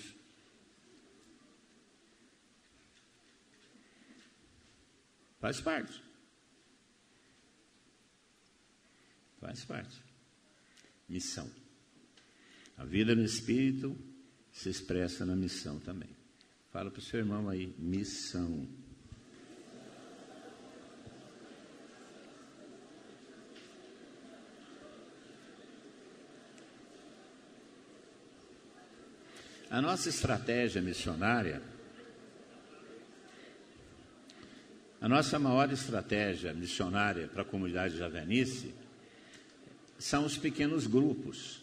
Faz 5.40 5.60
parte. 5.60 6.02
Faz 9.40 9.64
parte. 9.64 10.00
Missão. 11.08 11.50
A 12.78 12.84
vida 12.84 13.14
no 13.14 13.24
Espírito 13.24 13.98
se 14.52 14.68
expressa 14.68 15.26
na 15.26 15.34
missão 15.34 15.80
também. 15.80 16.19
Fala 16.72 16.88
para 16.88 17.00
o 17.00 17.02
seu 17.02 17.18
irmão 17.18 17.48
aí, 17.48 17.74
missão. 17.76 18.68
A 29.68 29.80
nossa 29.80 30.08
estratégia 30.08 30.80
missionária, 30.80 31.60
a 35.00 35.08
nossa 35.08 35.40
maior 35.40 35.72
estratégia 35.72 36.54
missionária 36.54 37.26
para 37.26 37.42
a 37.42 37.44
comunidade 37.44 37.96
javenice 37.96 38.72
são 39.98 40.24
os 40.24 40.38
pequenos 40.38 40.86
grupos. 40.86 41.59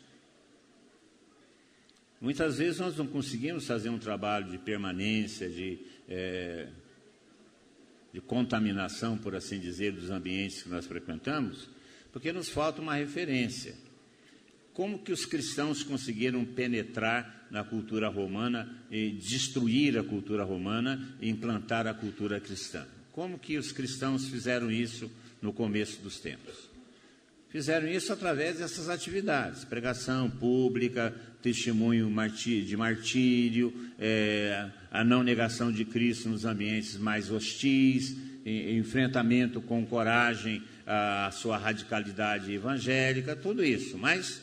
Muitas 2.19 2.57
vezes 2.57 2.79
nós 2.79 2.97
não 2.97 3.05
conseguimos 3.05 3.67
fazer 3.67 3.89
um 3.89 3.99
trabalho 3.99 4.49
de 4.49 4.57
permanência, 4.57 5.47
de, 5.47 5.79
é, 6.09 6.67
de 8.11 8.19
contaminação, 8.21 9.17
por 9.17 9.35
assim 9.35 9.59
dizer, 9.59 9.91
dos 9.91 10.09
ambientes 10.09 10.63
que 10.63 10.69
nós 10.69 10.87
frequentamos, 10.87 11.69
porque 12.11 12.33
nos 12.33 12.49
falta 12.49 12.81
uma 12.81 12.95
referência. 12.95 13.75
Como 14.73 14.99
que 14.99 15.11
os 15.11 15.25
cristãos 15.25 15.83
conseguiram 15.83 16.43
penetrar 16.43 17.47
na 17.51 17.63
cultura 17.63 18.09
romana 18.09 18.83
e 18.91 19.11
destruir 19.11 19.97
a 19.97 20.03
cultura 20.03 20.43
romana 20.43 21.15
e 21.21 21.29
implantar 21.29 21.85
a 21.85 21.93
cultura 21.93 22.39
cristã? 22.39 22.85
Como 23.11 23.39
que 23.39 23.57
os 23.57 23.71
cristãos 23.71 24.27
fizeram 24.27 24.71
isso 24.71 25.11
no 25.41 25.53
começo 25.53 26.01
dos 26.01 26.19
tempos? 26.19 26.76
Fizeram 27.49 27.87
isso 27.87 28.11
através 28.11 28.57
dessas 28.57 28.89
atividades, 28.89 29.63
pregação 29.63 30.29
pública, 30.29 31.13
testemunho 31.41 32.11
de 32.43 32.75
martírio, 32.75 33.73
é, 33.97 34.69
a 34.91 35.01
não 35.03 35.23
negação 35.23 35.71
de 35.71 35.85
Cristo 35.85 36.27
nos 36.27 36.43
ambientes 36.43 36.97
mais 36.97 37.31
hostis, 37.31 38.17
enfrentamento 38.45 39.61
com 39.61 39.85
coragem 39.85 40.61
à 40.85 41.29
sua 41.31 41.57
radicalidade 41.57 42.53
evangélica, 42.53 43.35
tudo 43.35 43.63
isso. 43.63 43.97
Mas 43.97 44.41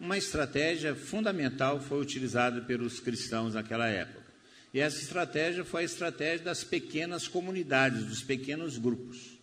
uma 0.00 0.16
estratégia 0.16 0.94
fundamental 0.94 1.80
foi 1.80 2.00
utilizada 2.00 2.62
pelos 2.62 3.00
cristãos 3.00 3.54
naquela 3.54 3.86
época. 3.86 4.26
E 4.72 4.80
essa 4.80 5.00
estratégia 5.00 5.64
foi 5.64 5.82
a 5.82 5.86
estratégia 5.86 6.44
das 6.44 6.64
pequenas 6.64 7.28
comunidades, 7.28 8.04
dos 8.04 8.22
pequenos 8.22 8.76
grupos. 8.76 9.35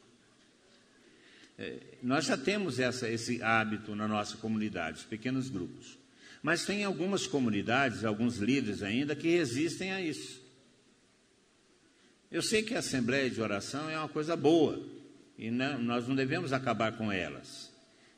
É, 1.58 1.80
nós 2.02 2.26
já 2.26 2.38
temos 2.38 2.80
essa, 2.80 3.08
esse 3.10 3.42
hábito 3.42 3.96
na 3.96 4.08
nossa 4.08 4.38
comunidade, 4.38 5.00
os 5.00 5.06
pequenos 5.06 5.50
grupos. 5.50 5.98
Mas 6.42 6.66
tem 6.66 6.84
algumas 6.84 7.26
comunidades, 7.26 8.04
alguns 8.04 8.38
líderes 8.38 8.84
ainda, 8.84 9.16
que 9.16 9.30
resistem 9.30 9.94
a 9.94 10.02
isso. 10.02 10.42
Eu 12.30 12.42
sei 12.42 12.64
que 12.64 12.76
a 12.76 12.80
assembleia 12.80 13.30
de 13.30 13.42
oração 13.42 13.90
é 13.90 13.98
uma 13.98 14.10
coisa 14.10 14.36
boa, 14.36 14.84
e 15.38 15.52
não, 15.52 15.80
nós 15.80 16.08
não 16.08 16.16
devemos 16.16 16.52
acabar 16.52 16.94
com 16.94 17.12
elas. 17.12 17.72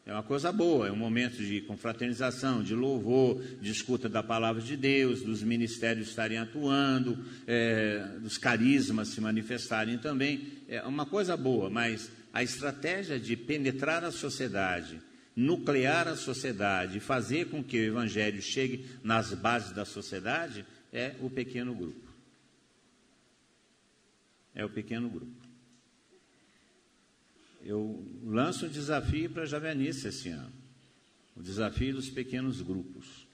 É 0.05 0.13
uma 0.13 0.21
coisa 0.21 0.51
boa, 0.51 0.87
é 0.87 0.91
um 0.91 0.95
momento 0.95 1.37
de 1.37 1.61
confraternização, 1.61 2.61
de 2.61 2.75
louvor, 2.75 3.41
de 3.59 3.71
escuta 3.71 4.07
da 4.07 4.21
palavra 4.21 4.61
de 4.61 4.77
Deus, 4.77 5.23
dos 5.23 5.41
ministérios 5.41 6.09
estarem 6.09 6.37
atuando, 6.37 7.17
é, 7.47 8.07
dos 8.21 8.37
carismas 8.37 9.07
se 9.07 9.19
manifestarem 9.19 9.97
também. 9.97 10.47
É 10.67 10.83
uma 10.83 11.07
coisa 11.07 11.35
boa, 11.35 11.71
mas 11.71 12.11
a 12.35 12.43
estratégia 12.43 13.17
de 13.17 13.37
penetrar 13.37 14.03
a 14.03 14.11
sociedade, 14.11 15.01
nuclear 15.33 16.05
a 16.05 16.17
sociedade, 16.17 16.99
fazer 16.99 17.45
com 17.49 17.63
que 17.63 17.77
o 17.77 17.83
evangelho 17.85 18.41
chegue 18.41 18.89
nas 19.01 19.33
bases 19.33 19.71
da 19.71 19.85
sociedade, 19.85 20.65
é 20.91 21.15
o 21.21 21.29
pequeno 21.29 21.73
grupo. 21.73 22.13
É 24.53 24.65
o 24.65 24.69
pequeno 24.69 25.09
grupo. 25.09 25.31
Eu 27.63 28.05
lanço 28.21 28.65
um 28.65 28.69
desafio 28.69 29.29
para 29.29 29.43
a 29.43 29.47
Javenice 29.47 30.09
esse 30.09 30.27
ano. 30.27 30.51
O 31.37 31.41
desafio 31.41 31.95
dos 31.95 32.09
pequenos 32.09 32.61
grupos. 32.61 33.25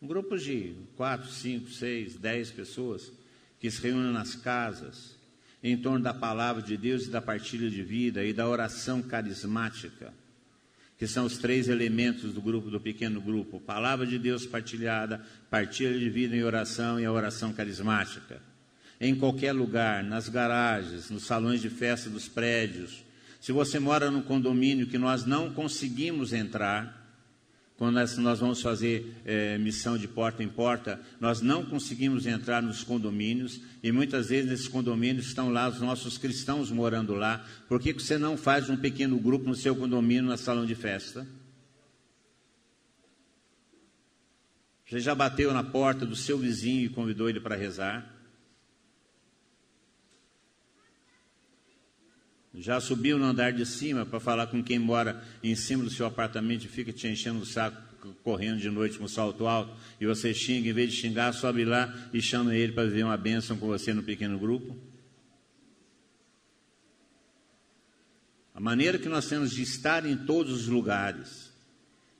Um 0.00 0.06
grupo 0.06 0.38
de 0.38 0.74
quatro, 0.96 1.28
cinco, 1.28 1.68
seis, 1.68 2.16
dez 2.16 2.50
pessoas 2.50 3.12
que 3.60 3.70
se 3.70 3.82
reúnem 3.82 4.14
nas 4.14 4.34
casas, 4.34 5.19
em 5.62 5.76
torno 5.76 6.00
da 6.00 6.14
palavra 6.14 6.62
de 6.62 6.76
Deus 6.76 7.06
e 7.06 7.10
da 7.10 7.20
partilha 7.20 7.70
de 7.70 7.82
vida 7.82 8.24
e 8.24 8.32
da 8.32 8.48
oração 8.48 9.02
carismática 9.02 10.12
que 11.00 11.06
são 11.06 11.24
os 11.24 11.38
três 11.38 11.66
elementos 11.66 12.34
do 12.34 12.42
grupo 12.42 12.70
do 12.70 12.78
pequeno 12.78 13.22
grupo: 13.22 13.58
palavra 13.58 14.06
de 14.06 14.18
Deus 14.18 14.44
partilhada, 14.44 15.24
partilha 15.48 15.98
de 15.98 16.10
vida 16.10 16.36
em 16.36 16.42
oração 16.42 17.00
e 17.00 17.06
a 17.06 17.10
oração 17.10 17.54
carismática. 17.54 18.42
Em 19.00 19.14
qualquer 19.14 19.52
lugar, 19.52 20.04
nas 20.04 20.28
garagens, 20.28 21.08
nos 21.08 21.24
salões 21.24 21.62
de 21.62 21.70
festa 21.70 22.10
dos 22.10 22.28
prédios. 22.28 23.02
Se 23.40 23.50
você 23.50 23.78
mora 23.78 24.10
num 24.10 24.20
condomínio 24.20 24.88
que 24.88 24.98
nós 24.98 25.24
não 25.24 25.54
conseguimos 25.54 26.34
entrar, 26.34 26.99
quando 27.80 27.94
nós, 27.94 28.38
vamos 28.38 28.60
fazer 28.60 29.10
é, 29.24 29.56
missão 29.56 29.96
de 29.96 30.06
porta 30.06 30.42
em 30.42 30.48
porta, 30.48 31.00
nós 31.18 31.40
não 31.40 31.64
conseguimos 31.64 32.26
entrar 32.26 32.60
nos 32.62 32.84
condomínios 32.84 33.58
e 33.82 33.90
muitas 33.90 34.28
vezes 34.28 34.50
nesses 34.50 34.68
condomínios 34.68 35.28
estão 35.28 35.48
lá 35.48 35.66
os 35.66 35.80
nossos 35.80 36.18
cristãos 36.18 36.70
morando 36.70 37.14
lá. 37.14 37.42
Por 37.66 37.80
que 37.80 37.94
você 37.94 38.18
não 38.18 38.36
faz 38.36 38.68
um 38.68 38.76
pequeno 38.76 39.18
grupo 39.18 39.48
no 39.48 39.54
seu 39.54 39.74
condomínio, 39.74 40.24
na 40.24 40.36
salão 40.36 40.66
de 40.66 40.74
festa? 40.74 41.26
Você 44.86 45.00
já 45.00 45.14
bateu 45.14 45.50
na 45.54 45.64
porta 45.64 46.04
do 46.04 46.14
seu 46.14 46.36
vizinho 46.36 46.84
e 46.84 46.90
convidou 46.90 47.30
ele 47.30 47.40
para 47.40 47.56
rezar? 47.56 48.19
Já 52.54 52.80
subiu 52.80 53.18
no 53.18 53.26
andar 53.26 53.52
de 53.52 53.64
cima 53.64 54.04
para 54.04 54.18
falar 54.18 54.48
com 54.48 54.62
quem 54.62 54.78
mora 54.78 55.22
em 55.42 55.54
cima 55.54 55.84
do 55.84 55.90
seu 55.90 56.04
apartamento 56.04 56.64
e 56.64 56.68
fica 56.68 56.92
te 56.92 57.06
enchendo 57.06 57.40
o 57.40 57.46
saco 57.46 57.90
correndo 58.22 58.58
de 58.58 58.70
noite 58.70 58.98
com 58.98 59.06
salto 59.06 59.46
alto 59.46 59.76
e 60.00 60.06
você 60.06 60.32
xinga, 60.32 60.68
em 60.68 60.72
vez 60.72 60.90
de 60.90 60.96
xingar, 60.96 61.32
sobe 61.32 61.64
lá 61.64 62.08
e 62.12 62.20
chama 62.20 62.54
ele 62.54 62.72
para 62.72 62.84
viver 62.84 63.04
uma 63.04 63.16
bênção 63.16 63.56
com 63.56 63.66
você 63.66 63.92
no 63.92 64.02
pequeno 64.02 64.38
grupo? 64.38 64.76
A 68.54 68.60
maneira 68.60 68.98
que 68.98 69.08
nós 69.08 69.28
temos 69.28 69.52
de 69.52 69.62
estar 69.62 70.04
em 70.04 70.16
todos 70.16 70.52
os 70.52 70.66
lugares 70.66 71.52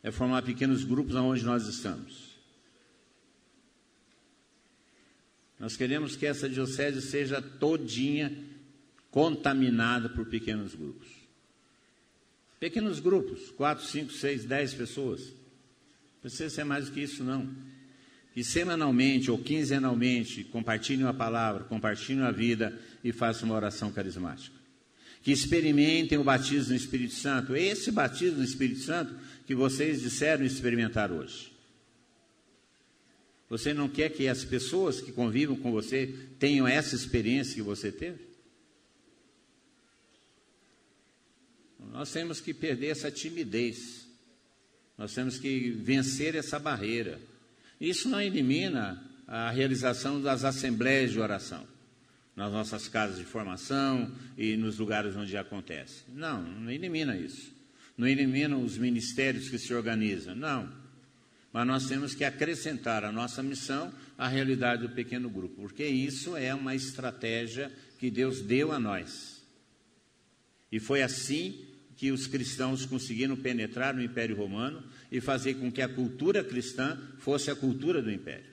é 0.02 0.10
formar 0.10 0.42
pequenos 0.42 0.84
grupos 0.84 1.16
aonde 1.16 1.44
nós 1.44 1.66
estamos. 1.66 2.30
Nós 5.58 5.76
queremos 5.76 6.16
que 6.16 6.24
essa 6.24 6.48
diocese 6.48 7.02
seja 7.02 7.42
todinha 7.42 8.49
contaminada 9.10 10.08
por 10.08 10.26
pequenos 10.26 10.74
grupos. 10.74 11.08
Pequenos 12.58 13.00
grupos, 13.00 13.50
quatro, 13.50 13.84
cinco, 13.84 14.12
seis, 14.12 14.44
dez 14.44 14.74
pessoas. 14.74 15.20
Não 15.22 16.20
precisa 16.20 16.50
ser 16.50 16.64
mais 16.64 16.86
do 16.86 16.92
que 16.92 17.00
isso, 17.00 17.24
não. 17.24 17.48
Que 18.34 18.44
semanalmente 18.44 19.30
ou 19.30 19.38
quinzenalmente 19.38 20.44
compartilhem 20.44 21.06
a 21.06 21.14
palavra, 21.14 21.64
compartilhem 21.64 22.22
a 22.22 22.30
vida 22.30 22.78
e 23.02 23.12
façam 23.12 23.48
uma 23.48 23.56
oração 23.56 23.90
carismática. 23.90 24.54
Que 25.22 25.32
experimentem 25.32 26.18
o 26.18 26.24
batismo 26.24 26.70
no 26.70 26.76
Espírito 26.76 27.14
Santo. 27.14 27.56
Esse 27.56 27.90
batismo 27.90 28.38
no 28.38 28.44
Espírito 28.44 28.80
Santo 28.80 29.14
que 29.46 29.54
vocês 29.54 30.00
disseram 30.00 30.44
experimentar 30.44 31.10
hoje. 31.10 31.50
Você 33.48 33.74
não 33.74 33.88
quer 33.88 34.10
que 34.10 34.28
as 34.28 34.44
pessoas 34.44 35.00
que 35.00 35.10
convivam 35.10 35.56
com 35.56 35.72
você 35.72 36.14
tenham 36.38 36.68
essa 36.68 36.94
experiência 36.94 37.56
que 37.56 37.62
você 37.62 37.90
teve? 37.90 38.29
Nós 41.92 42.12
temos 42.12 42.40
que 42.40 42.52
perder 42.52 42.88
essa 42.88 43.10
timidez. 43.10 44.06
Nós 44.96 45.14
temos 45.14 45.38
que 45.38 45.70
vencer 45.70 46.34
essa 46.34 46.58
barreira. 46.58 47.20
Isso 47.80 48.08
não 48.08 48.20
elimina 48.20 49.02
a 49.26 49.50
realização 49.50 50.20
das 50.20 50.44
assembleias 50.44 51.12
de 51.12 51.20
oração 51.20 51.66
nas 52.36 52.52
nossas 52.52 52.88
casas 52.88 53.18
de 53.18 53.24
formação 53.24 54.10
e 54.36 54.56
nos 54.56 54.78
lugares 54.78 55.14
onde 55.14 55.36
acontece. 55.36 56.04
Não, 56.08 56.42
não 56.42 56.70
elimina 56.70 57.16
isso. 57.16 57.52
Não 57.98 58.06
elimina 58.06 58.56
os 58.56 58.78
ministérios 58.78 59.48
que 59.48 59.58
se 59.58 59.74
organizam. 59.74 60.34
Não. 60.34 60.72
Mas 61.52 61.66
nós 61.66 61.86
temos 61.86 62.14
que 62.14 62.24
acrescentar 62.24 63.04
a 63.04 63.12
nossa 63.12 63.42
missão 63.42 63.92
à 64.16 64.28
realidade 64.28 64.86
do 64.86 64.94
pequeno 64.94 65.28
grupo, 65.28 65.56
porque 65.56 65.84
isso 65.84 66.36
é 66.36 66.54
uma 66.54 66.74
estratégia 66.74 67.70
que 67.98 68.10
Deus 68.10 68.40
deu 68.40 68.72
a 68.72 68.78
nós. 68.78 69.42
E 70.70 70.78
foi 70.80 71.02
assim 71.02 71.66
que 72.00 72.10
os 72.10 72.26
cristãos 72.26 72.86
conseguiram 72.86 73.36
penetrar 73.36 73.92
no 73.92 74.02
Império 74.02 74.34
Romano 74.34 74.82
e 75.12 75.20
fazer 75.20 75.56
com 75.56 75.70
que 75.70 75.82
a 75.82 75.88
cultura 75.88 76.42
cristã 76.42 76.98
fosse 77.18 77.50
a 77.50 77.54
cultura 77.54 78.00
do 78.00 78.10
Império, 78.10 78.50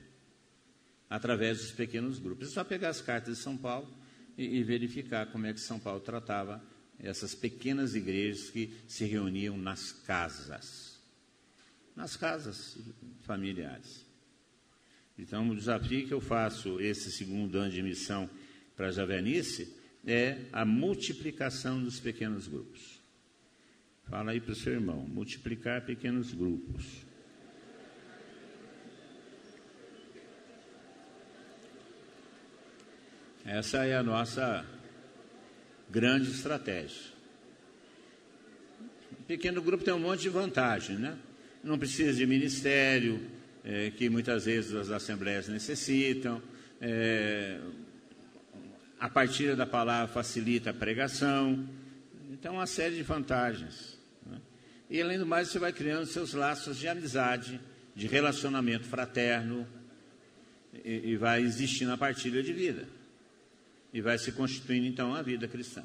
através 1.08 1.56
dos 1.56 1.70
pequenos 1.70 2.18
grupos. 2.18 2.48
É 2.48 2.50
só 2.50 2.62
pegar 2.62 2.90
as 2.90 3.00
cartas 3.00 3.38
de 3.38 3.42
São 3.42 3.56
Paulo 3.56 3.90
e, 4.36 4.58
e 4.58 4.62
verificar 4.62 5.32
como 5.32 5.46
é 5.46 5.54
que 5.54 5.60
São 5.60 5.80
Paulo 5.80 5.98
tratava 6.00 6.62
essas 6.98 7.34
pequenas 7.34 7.94
igrejas 7.94 8.50
que 8.50 8.70
se 8.86 9.06
reuniam 9.06 9.56
nas 9.56 9.92
casas, 9.92 11.00
nas 11.96 12.18
casas 12.18 12.76
familiares. 13.22 14.04
Então, 15.18 15.48
o 15.48 15.56
desafio 15.56 16.06
que 16.06 16.12
eu 16.12 16.20
faço 16.20 16.78
esse 16.82 17.10
segundo 17.10 17.56
ano 17.56 17.72
de 17.72 17.82
missão 17.82 18.28
para 18.76 18.88
a 18.88 18.92
Javenice 18.92 19.74
é 20.06 20.36
a 20.52 20.66
multiplicação 20.66 21.82
dos 21.82 21.98
pequenos 21.98 22.46
grupos. 22.46 22.97
Fala 24.08 24.30
aí 24.30 24.40
para 24.40 24.52
o 24.52 24.54
seu 24.54 24.72
irmão, 24.72 25.06
multiplicar 25.06 25.82
pequenos 25.82 26.32
grupos. 26.32 27.06
Essa 33.44 33.84
é 33.84 33.94
a 33.94 34.02
nossa 34.02 34.64
grande 35.90 36.30
estratégia. 36.30 37.12
O 39.12 39.22
pequeno 39.24 39.60
grupo 39.60 39.84
tem 39.84 39.92
um 39.92 39.98
monte 39.98 40.22
de 40.22 40.30
vantagem, 40.30 40.96
né? 40.96 41.18
Não 41.62 41.78
precisa 41.78 42.14
de 42.14 42.26
ministério, 42.26 43.20
é, 43.62 43.90
que 43.90 44.08
muitas 44.08 44.46
vezes 44.46 44.74
as 44.74 44.90
assembleias 44.90 45.48
necessitam. 45.48 46.40
É, 46.80 47.60
a 48.98 49.10
partilha 49.10 49.54
da 49.54 49.66
palavra 49.66 50.10
facilita 50.10 50.70
a 50.70 50.74
pregação. 50.74 51.68
Então, 52.30 52.54
uma 52.54 52.66
série 52.66 52.96
de 52.96 53.02
vantagens. 53.02 53.97
E 54.90 55.02
além 55.02 55.18
do 55.18 55.26
mais, 55.26 55.48
você 55.48 55.58
vai 55.58 55.72
criando 55.72 56.06
seus 56.06 56.32
laços 56.32 56.78
de 56.78 56.88
amizade, 56.88 57.60
de 57.94 58.06
relacionamento 58.06 58.86
fraterno, 58.86 59.66
e, 60.84 61.10
e 61.10 61.16
vai 61.16 61.42
existindo 61.42 61.92
a 61.92 61.98
partilha 61.98 62.42
de 62.42 62.52
vida. 62.52 62.88
E 63.92 64.00
vai 64.00 64.18
se 64.18 64.32
constituindo 64.32 64.86
então 64.86 65.14
a 65.14 65.22
vida 65.22 65.46
cristã. 65.48 65.84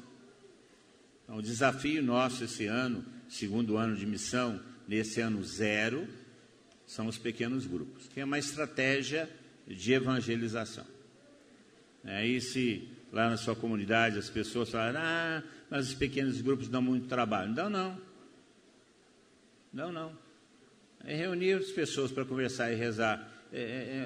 Então, 1.22 1.36
o 1.36 1.42
desafio 1.42 2.02
nosso 2.02 2.44
esse 2.44 2.66
ano, 2.66 3.04
segundo 3.28 3.76
ano 3.76 3.96
de 3.96 4.06
missão, 4.06 4.60
nesse 4.86 5.20
ano 5.20 5.42
zero, 5.42 6.06
são 6.86 7.06
os 7.06 7.18
pequenos 7.18 7.66
grupos, 7.66 8.08
que 8.08 8.20
é 8.20 8.24
uma 8.24 8.38
estratégia 8.38 9.28
de 9.66 9.92
evangelização. 9.92 10.86
Aí, 12.04 12.40
se 12.40 12.88
lá 13.10 13.30
na 13.30 13.36
sua 13.36 13.56
comunidade 13.56 14.18
as 14.18 14.28
pessoas 14.28 14.68
falarem, 14.68 15.00
ah, 15.00 15.42
mas 15.70 15.88
os 15.88 15.94
pequenos 15.94 16.40
grupos 16.40 16.68
dão 16.68 16.82
muito 16.82 17.06
trabalho. 17.06 17.54
Não, 17.54 17.70
não. 17.70 18.13
Não, 19.74 19.90
não. 19.90 20.16
É 21.04 21.16
reunir 21.16 21.54
as 21.54 21.72
pessoas 21.72 22.12
para 22.12 22.24
conversar 22.24 22.72
e 22.72 22.76
rezar 22.76 23.28
é, 23.52 23.60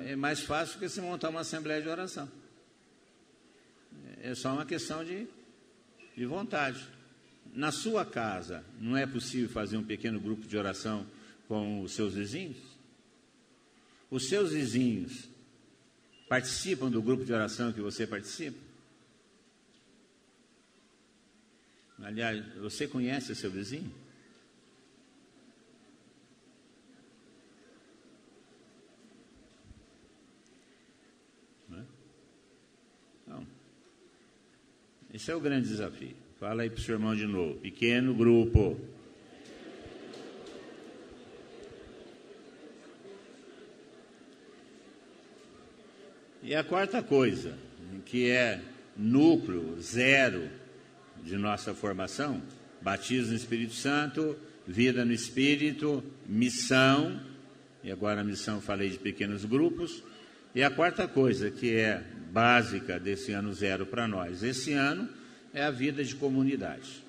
é, 0.06 0.12
é, 0.12 0.16
mais 0.16 0.40
fácil 0.40 0.76
do 0.76 0.80
que 0.80 0.88
se 0.88 1.00
montar 1.02 1.28
uma 1.28 1.40
assembleia 1.40 1.82
de 1.82 1.88
oração. 1.88 2.28
É 4.22 4.34
só 4.34 4.54
uma 4.54 4.64
questão 4.64 5.04
de, 5.04 5.28
de 6.16 6.24
vontade. 6.24 6.82
Na 7.54 7.70
sua 7.70 8.04
casa, 8.04 8.64
não 8.80 8.96
é 8.96 9.06
possível 9.06 9.48
fazer 9.50 9.76
um 9.76 9.84
pequeno 9.84 10.18
grupo 10.18 10.48
de 10.48 10.56
oração 10.56 11.06
com 11.46 11.82
os 11.82 11.92
seus 11.92 12.14
vizinhos? 12.14 12.56
Os 14.10 14.26
seus 14.26 14.52
vizinhos 14.52 15.28
participam 16.30 16.90
do 16.90 17.02
grupo 17.02 17.26
de 17.26 17.32
oração 17.32 17.74
que 17.74 17.80
você 17.80 18.06
participa? 18.06 18.58
Aliás, 22.00 22.42
você 22.56 22.88
conhece 22.88 23.34
seu 23.34 23.50
vizinho? 23.50 24.07
Esse 35.18 35.32
é 35.32 35.34
o 35.34 35.40
grande 35.40 35.66
desafio. 35.66 36.14
Fala 36.38 36.62
aí 36.62 36.70
para 36.70 36.78
o 36.78 36.80
seu 36.80 36.94
irmão 36.94 37.12
de 37.12 37.26
novo. 37.26 37.56
Pequeno 37.56 38.14
grupo. 38.14 38.78
E 46.40 46.54
a 46.54 46.62
quarta 46.62 47.02
coisa, 47.02 47.58
que 48.06 48.30
é 48.30 48.60
núcleo 48.96 49.76
zero 49.80 50.48
de 51.24 51.36
nossa 51.36 51.74
formação, 51.74 52.40
batismo 52.80 53.32
no 53.32 53.36
Espírito 53.36 53.74
Santo, 53.74 54.38
vida 54.68 55.04
no 55.04 55.12
Espírito, 55.12 56.00
missão, 56.28 57.20
e 57.82 57.90
agora 57.90 58.20
a 58.20 58.24
missão 58.24 58.60
falei 58.60 58.88
de 58.88 58.98
pequenos 58.98 59.44
grupos, 59.44 60.00
e 60.54 60.62
a 60.62 60.70
quarta 60.70 61.08
coisa, 61.08 61.50
que 61.50 61.74
é 61.74 62.04
básica 62.30 62.98
desse 62.98 63.32
ano 63.32 63.52
zero 63.52 63.86
para 63.86 64.06
nós. 64.06 64.42
Esse 64.42 64.72
ano 64.72 65.08
é 65.52 65.62
a 65.62 65.70
vida 65.70 66.04
de 66.04 66.14
comunidade. 66.14 67.02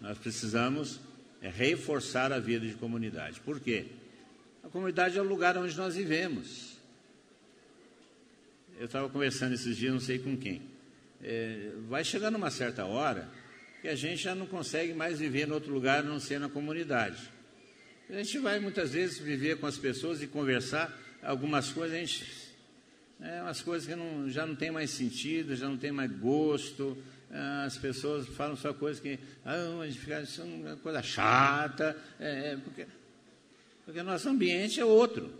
Nós 0.00 0.18
precisamos 0.18 1.00
é, 1.42 1.48
reforçar 1.48 2.32
a 2.32 2.38
vida 2.38 2.66
de 2.66 2.74
comunidade. 2.74 3.40
Por 3.40 3.60
quê? 3.60 3.86
A 4.62 4.68
comunidade 4.68 5.18
é 5.18 5.20
o 5.20 5.24
lugar 5.24 5.56
onde 5.56 5.76
nós 5.76 5.96
vivemos. 5.96 6.76
Eu 8.78 8.86
estava 8.86 9.08
conversando 9.08 9.54
esses 9.54 9.76
dias, 9.76 9.92
não 9.92 10.00
sei 10.00 10.18
com 10.18 10.36
quem. 10.36 10.62
É, 11.22 11.72
vai 11.88 12.04
chegando 12.04 12.36
uma 12.36 12.50
certa 12.50 12.84
hora 12.84 13.28
que 13.82 13.88
a 13.88 13.96
gente 13.96 14.22
já 14.22 14.34
não 14.34 14.46
consegue 14.46 14.92
mais 14.94 15.18
viver 15.18 15.48
em 15.48 15.52
outro 15.52 15.72
lugar 15.72 16.00
a 16.00 16.02
não 16.02 16.20
ser 16.20 16.38
na 16.38 16.48
comunidade. 16.48 17.30
A 18.08 18.14
gente 18.14 18.38
vai 18.38 18.58
muitas 18.58 18.92
vezes 18.92 19.18
viver 19.18 19.58
com 19.58 19.66
as 19.66 19.76
pessoas 19.76 20.22
e 20.22 20.26
conversar 20.26 20.96
algumas 21.22 21.70
coisas, 21.70 21.96
a 21.96 22.00
gente. 22.00 22.47
É 23.20 23.42
umas 23.42 23.60
coisas 23.60 23.88
que 23.88 23.96
não, 23.96 24.30
já 24.30 24.46
não 24.46 24.54
tem 24.54 24.70
mais 24.70 24.90
sentido, 24.90 25.56
já 25.56 25.68
não 25.68 25.76
tem 25.76 25.90
mais 25.90 26.10
gosto. 26.12 26.96
Ah, 27.30 27.64
as 27.64 27.76
pessoas 27.76 28.26
falam 28.28 28.56
só 28.56 28.72
coisas 28.72 29.00
que. 29.00 29.18
Ah, 29.44 29.56
isso 30.22 30.40
é 30.40 30.44
uma 30.44 30.76
coisa 30.76 31.02
chata. 31.02 31.96
É, 32.18 32.52
é, 32.52 32.56
porque, 32.56 32.86
porque 33.84 34.02
nosso 34.02 34.28
ambiente 34.28 34.80
é 34.80 34.84
outro. 34.84 35.30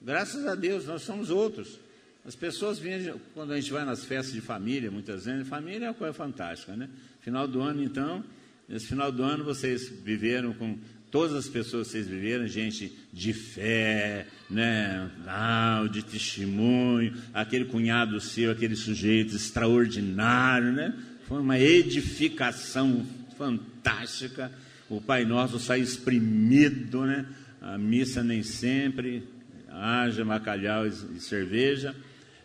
Graças 0.00 0.46
a 0.46 0.54
Deus, 0.54 0.86
nós 0.86 1.02
somos 1.02 1.30
outros. 1.30 1.78
As 2.24 2.34
pessoas 2.34 2.78
vêm, 2.78 3.14
quando 3.34 3.52
a 3.52 3.60
gente 3.60 3.72
vai 3.72 3.84
nas 3.84 4.04
festas 4.04 4.34
de 4.34 4.40
família, 4.40 4.90
muitas 4.90 5.26
vezes, 5.26 5.46
família 5.46 5.86
é 5.86 5.88
uma 5.90 5.94
coisa 5.94 6.12
fantástica, 6.12 6.74
né? 6.74 6.88
Final 7.20 7.46
do 7.46 7.60
ano, 7.60 7.82
então, 7.82 8.24
nesse 8.68 8.86
final 8.86 9.12
do 9.12 9.22
ano 9.22 9.44
vocês 9.44 9.88
viveram 9.88 10.52
com 10.54 10.76
todas 11.16 11.34
as 11.34 11.48
pessoas 11.48 11.86
que 11.86 11.92
vocês 11.94 12.06
viveram, 12.06 12.46
gente 12.46 12.92
de 13.10 13.32
fé, 13.32 14.26
né, 14.50 15.10
ah, 15.26 15.88
de 15.90 16.02
testemunho, 16.02 17.14
aquele 17.32 17.64
cunhado 17.64 18.20
seu, 18.20 18.50
aquele 18.50 18.76
sujeito 18.76 19.34
extraordinário, 19.34 20.72
né? 20.72 20.94
Foi 21.26 21.40
uma 21.40 21.58
edificação 21.58 23.06
fantástica. 23.38 24.52
O 24.90 25.00
Pai 25.00 25.24
Nosso 25.24 25.58
sai 25.58 25.80
exprimido, 25.80 27.06
né? 27.06 27.24
A 27.62 27.78
missa 27.78 28.22
nem 28.22 28.42
sempre, 28.42 29.26
haja 29.70 30.22
bacalhau 30.22 30.86
e 30.86 31.18
cerveja. 31.18 31.96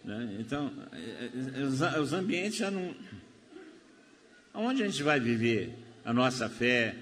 Né? 0.01 0.38
Então, 0.39 0.72
é, 0.93 1.30
é, 1.59 1.99
os 1.99 2.13
ambientes 2.13 2.55
já 2.55 2.72
não. 2.72 2.95
Onde 4.53 4.82
a 4.82 4.88
gente 4.88 5.03
vai 5.03 5.19
viver 5.19 5.74
a 6.05 6.13
nossa 6.13 6.47
fé, 6.47 6.95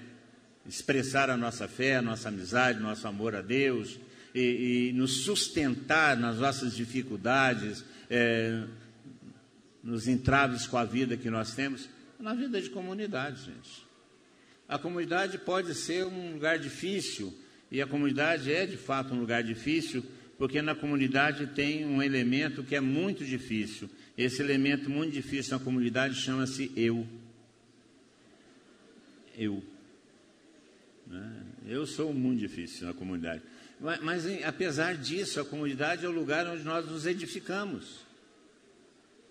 expressar 0.66 1.30
a 1.30 1.36
nossa 1.36 1.66
fé, 1.66 1.96
a 1.96 2.02
nossa 2.02 2.28
amizade, 2.28 2.80
nosso 2.80 3.06
amor 3.06 3.34
a 3.34 3.42
Deus 3.42 3.98
e, 4.34 4.90
e 4.90 4.92
nos 4.92 5.24
sustentar 5.24 6.16
nas 6.16 6.38
nossas 6.38 6.74
dificuldades, 6.74 7.84
é, 8.08 8.62
nos 9.82 10.06
entraves 10.06 10.66
com 10.66 10.76
a 10.76 10.84
vida 10.84 11.16
que 11.16 11.30
nós 11.30 11.54
temos, 11.54 11.88
na 12.18 12.34
vida 12.34 12.60
de 12.60 12.68
comunidade, 12.68 13.46
gente. 13.46 13.86
A 14.68 14.78
comunidade 14.78 15.38
pode 15.38 15.74
ser 15.74 16.06
um 16.06 16.34
lugar 16.34 16.58
difícil, 16.58 17.34
e 17.70 17.80
a 17.80 17.86
comunidade 17.86 18.52
é 18.52 18.66
de 18.66 18.76
fato 18.76 19.14
um 19.14 19.20
lugar 19.20 19.42
difícil, 19.42 20.04
porque 20.38 20.62
na 20.62 20.74
comunidade 20.74 21.46
tem 21.48 21.84
um 21.84 22.02
elemento 22.02 22.62
que 22.62 22.76
é 22.76 22.80
muito 22.80 23.24
difícil. 23.24 23.90
Esse 24.16 24.42
elemento 24.42 24.88
muito 24.88 25.12
difícil 25.12 25.58
na 25.58 25.64
comunidade 25.64 26.14
chama-se 26.14 26.70
eu. 26.76 27.06
Eu. 29.36 29.62
Né? 31.10 31.42
Eu 31.66 31.86
sou 31.86 32.14
muito 32.14 32.38
difícil 32.38 32.86
na 32.86 32.94
comunidade. 32.94 33.42
Mas, 33.80 34.00
mas, 34.00 34.44
apesar 34.44 34.96
disso, 34.96 35.40
a 35.40 35.44
comunidade 35.44 36.06
é 36.06 36.08
o 36.08 36.12
lugar 36.12 36.46
onde 36.46 36.62
nós 36.62 36.86
nos 36.86 37.04
edificamos. 37.04 38.06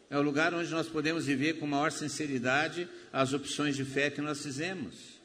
É 0.10 0.18
o 0.18 0.22
lugar 0.22 0.54
onde 0.54 0.70
nós 0.72 0.88
podemos 0.88 1.26
viver 1.26 1.54
com 1.54 1.66
maior 1.66 1.92
sinceridade 1.92 2.88
as 3.14 3.32
opções 3.32 3.76
de 3.76 3.86
fé 3.86 4.10
que 4.10 4.22
nós 4.22 4.42
fizemos. 4.44 5.20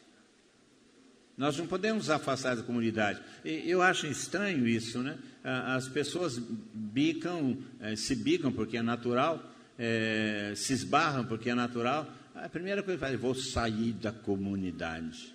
Nós 1.37 1.57
não 1.57 1.67
podemos 1.67 2.11
afastar 2.11 2.55
da 2.55 2.63
comunidade. 2.63 3.21
E 3.45 3.69
eu 3.69 3.83
acho 3.83 4.07
estranho 4.07 4.69
isso, 4.69 5.03
né? 5.03 5.19
As 5.43 5.89
pessoas 5.89 6.39
bicam, 6.39 7.59
eh, 7.81 7.97
se 7.97 8.15
bicam 8.15 8.53
porque 8.53 8.77
é 8.77 8.83
natural, 8.83 9.43
é, 9.77 10.53
se 10.55 10.73
esbarram 10.73 11.25
porque 11.25 11.51
é 11.51 11.55
natural. 11.55 12.09
A 12.35 12.49
primeira 12.49 12.83
coisa 12.83 12.99
que 12.99 13.05
faz, 13.05 13.21
vou 13.21 13.35
sair 13.35 13.93
da 13.95 14.13
comunidade. 14.13 15.34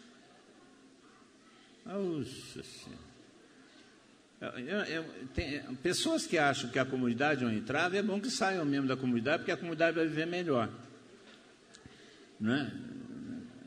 Nossa 1.89 2.61
Senhora. 4.39 4.85
tem, 5.33 5.59
pessoas 5.77 6.27
que 6.27 6.37
acham 6.37 6.69
que 6.69 6.77
a 6.77 6.85
comunidade 6.85 7.43
é 7.43 7.47
um 7.47 7.51
entrave, 7.51 7.97
é 7.97 8.03
bom 8.03 8.21
que 8.21 8.29
saiam 8.29 8.63
mesmo 8.63 8.87
da 8.87 8.95
comunidade, 8.95 9.39
porque 9.39 9.51
a 9.51 9.57
comunidade 9.57 9.97
vai 9.97 10.07
viver 10.07 10.27
melhor. 10.27 10.69
Não 12.39 12.53
é, 12.53 12.71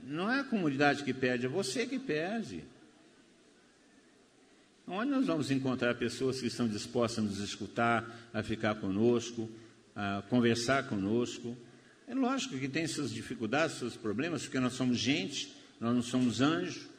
não 0.05 0.31
é 0.31 0.41
a 0.41 0.45
comunidade 0.45 1.03
que 1.03 1.13
perde, 1.13 1.47
é 1.47 1.49
você 1.49 1.85
que 1.85 1.99
perde. 1.99 2.65
Onde 4.87 5.11
nós 5.11 5.27
vamos 5.27 5.51
encontrar 5.51 5.95
pessoas 5.97 6.41
que 6.41 6.47
estão 6.47 6.69
dispostas 6.69 7.25
a 7.25 7.27
nos 7.27 7.39
escutar, 7.39 8.09
a 8.33 8.43
ficar 8.43 8.77
conosco, 8.77 9.51
a 9.97 10.23
conversar 10.29 10.89
conosco? 10.89 11.57
É 12.07 12.15
lógico 12.15 12.57
que 12.57 12.69
tem 12.69 12.87
suas 12.87 13.13
dificuldades, 13.13 13.79
seus 13.79 13.97
problemas, 13.97 14.43
porque 14.43 14.61
nós 14.61 14.75
somos 14.75 14.99
gente, 14.99 15.55
nós 15.81 15.95
não 15.95 16.03
somos 16.03 16.41
anjos. 16.41 16.92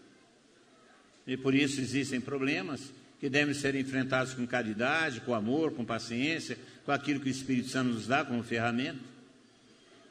E 1.26 1.38
por 1.38 1.56
isso 1.56 1.80
existem 1.80 2.20
problemas 2.20 2.92
que 3.20 3.30
devem 3.30 3.54
ser 3.54 3.76
enfrentados 3.76 4.34
com 4.34 4.46
caridade, 4.46 5.22
com 5.22 5.34
amor, 5.34 5.72
com 5.72 5.86
paciência, 5.86 6.58
com 6.86 6.92
aquilo 6.92 7.20
que 7.20 7.30
o 7.30 7.32
Espírito 7.32 7.70
Santo 7.70 7.94
nos 7.94 8.08
dá 8.08 8.26
como 8.26 8.44
ferramenta. 8.44 9.00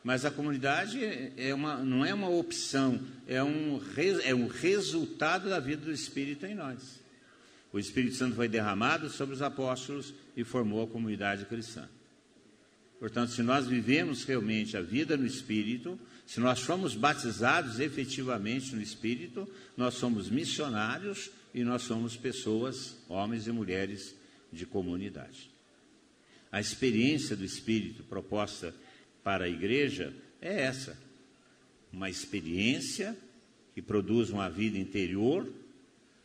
Mas 0.03 0.25
a 0.25 0.31
comunidade 0.31 0.99
é 1.37 1.55
uma, 1.55 1.77
não 1.77 2.05
é 2.05 2.13
uma 2.13 2.29
opção, 2.29 3.01
é 3.29 3.43
um, 3.43 3.81
é 4.25 4.35
um 4.35 4.49
resultado 4.49 5.49
da 5.49 5.61
vida 5.61 5.85
do 5.85 5.93
Espírito 5.93 6.47
em 6.47 6.55
nós. 6.55 7.01
O 7.73 7.79
Espírito 7.79 8.17
Santo 8.17 8.35
foi 8.35 8.49
derramado 8.49 9.09
sobre 9.09 9.35
os 9.35 9.43
apóstolos 9.43 10.13
e 10.37 10.43
formou 10.43 10.83
a 10.83 10.89
comunidade 10.89 11.45
cristã. 11.45 11.89
Portanto, 13.03 13.33
se 13.33 13.43
nós 13.43 13.67
vivemos 13.67 14.23
realmente 14.23 14.77
a 14.77 14.81
vida 14.81 15.17
no 15.17 15.27
Espírito, 15.27 15.99
se 16.25 16.39
nós 16.39 16.61
fomos 16.61 16.95
batizados 16.95 17.81
efetivamente 17.81 18.77
no 18.77 18.81
Espírito, 18.81 19.53
nós 19.77 19.95
somos 19.95 20.31
missionários 20.31 21.29
e 21.53 21.65
nós 21.65 21.83
somos 21.83 22.17
pessoas, 22.17 22.97
homens 23.09 23.49
e 23.49 23.51
mulheres 23.51 24.15
de 24.53 24.65
comunidade. 24.65 25.51
A 26.53 26.61
experiência 26.61 27.35
do 27.35 27.45
Espírito 27.45 28.05
proposta 28.05 28.73
para 29.25 29.47
a 29.47 29.49
igreja 29.49 30.15
é 30.41 30.63
essa: 30.63 30.97
uma 31.93 32.09
experiência 32.09 33.19
que 33.75 33.83
produz 33.83 34.31
uma 34.31 34.49
vida 34.49 34.79
interior 34.79 35.53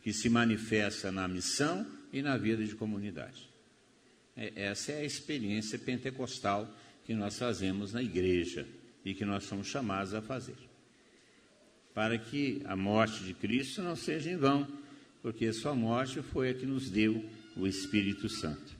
que 0.00 0.12
se 0.12 0.28
manifesta 0.28 1.10
na 1.10 1.26
missão 1.26 1.84
e 2.12 2.22
na 2.22 2.36
vida 2.36 2.64
de 2.64 2.76
comunidade. 2.76 3.48
É, 4.38 4.52
essa 4.54 4.92
é 4.92 5.00
a 5.00 5.04
experiência 5.04 5.76
pentecostal 5.76 6.72
que 7.04 7.12
nós 7.12 7.36
fazemos 7.36 7.92
na 7.92 8.00
igreja 8.00 8.68
e 9.04 9.12
que 9.12 9.24
nós 9.24 9.42
somos 9.44 9.66
chamados 9.66 10.14
a 10.14 10.22
fazer. 10.22 10.54
Para 11.92 12.16
que 12.16 12.62
a 12.64 12.76
morte 12.76 13.24
de 13.24 13.34
Cristo 13.34 13.82
não 13.82 13.96
seja 13.96 14.30
em 14.30 14.36
vão, 14.36 14.68
porque 15.20 15.52
sua 15.52 15.74
morte 15.74 16.22
foi 16.22 16.50
a 16.50 16.54
que 16.54 16.64
nos 16.64 16.88
deu 16.88 17.28
o 17.56 17.66
Espírito 17.66 18.28
Santo. 18.28 18.76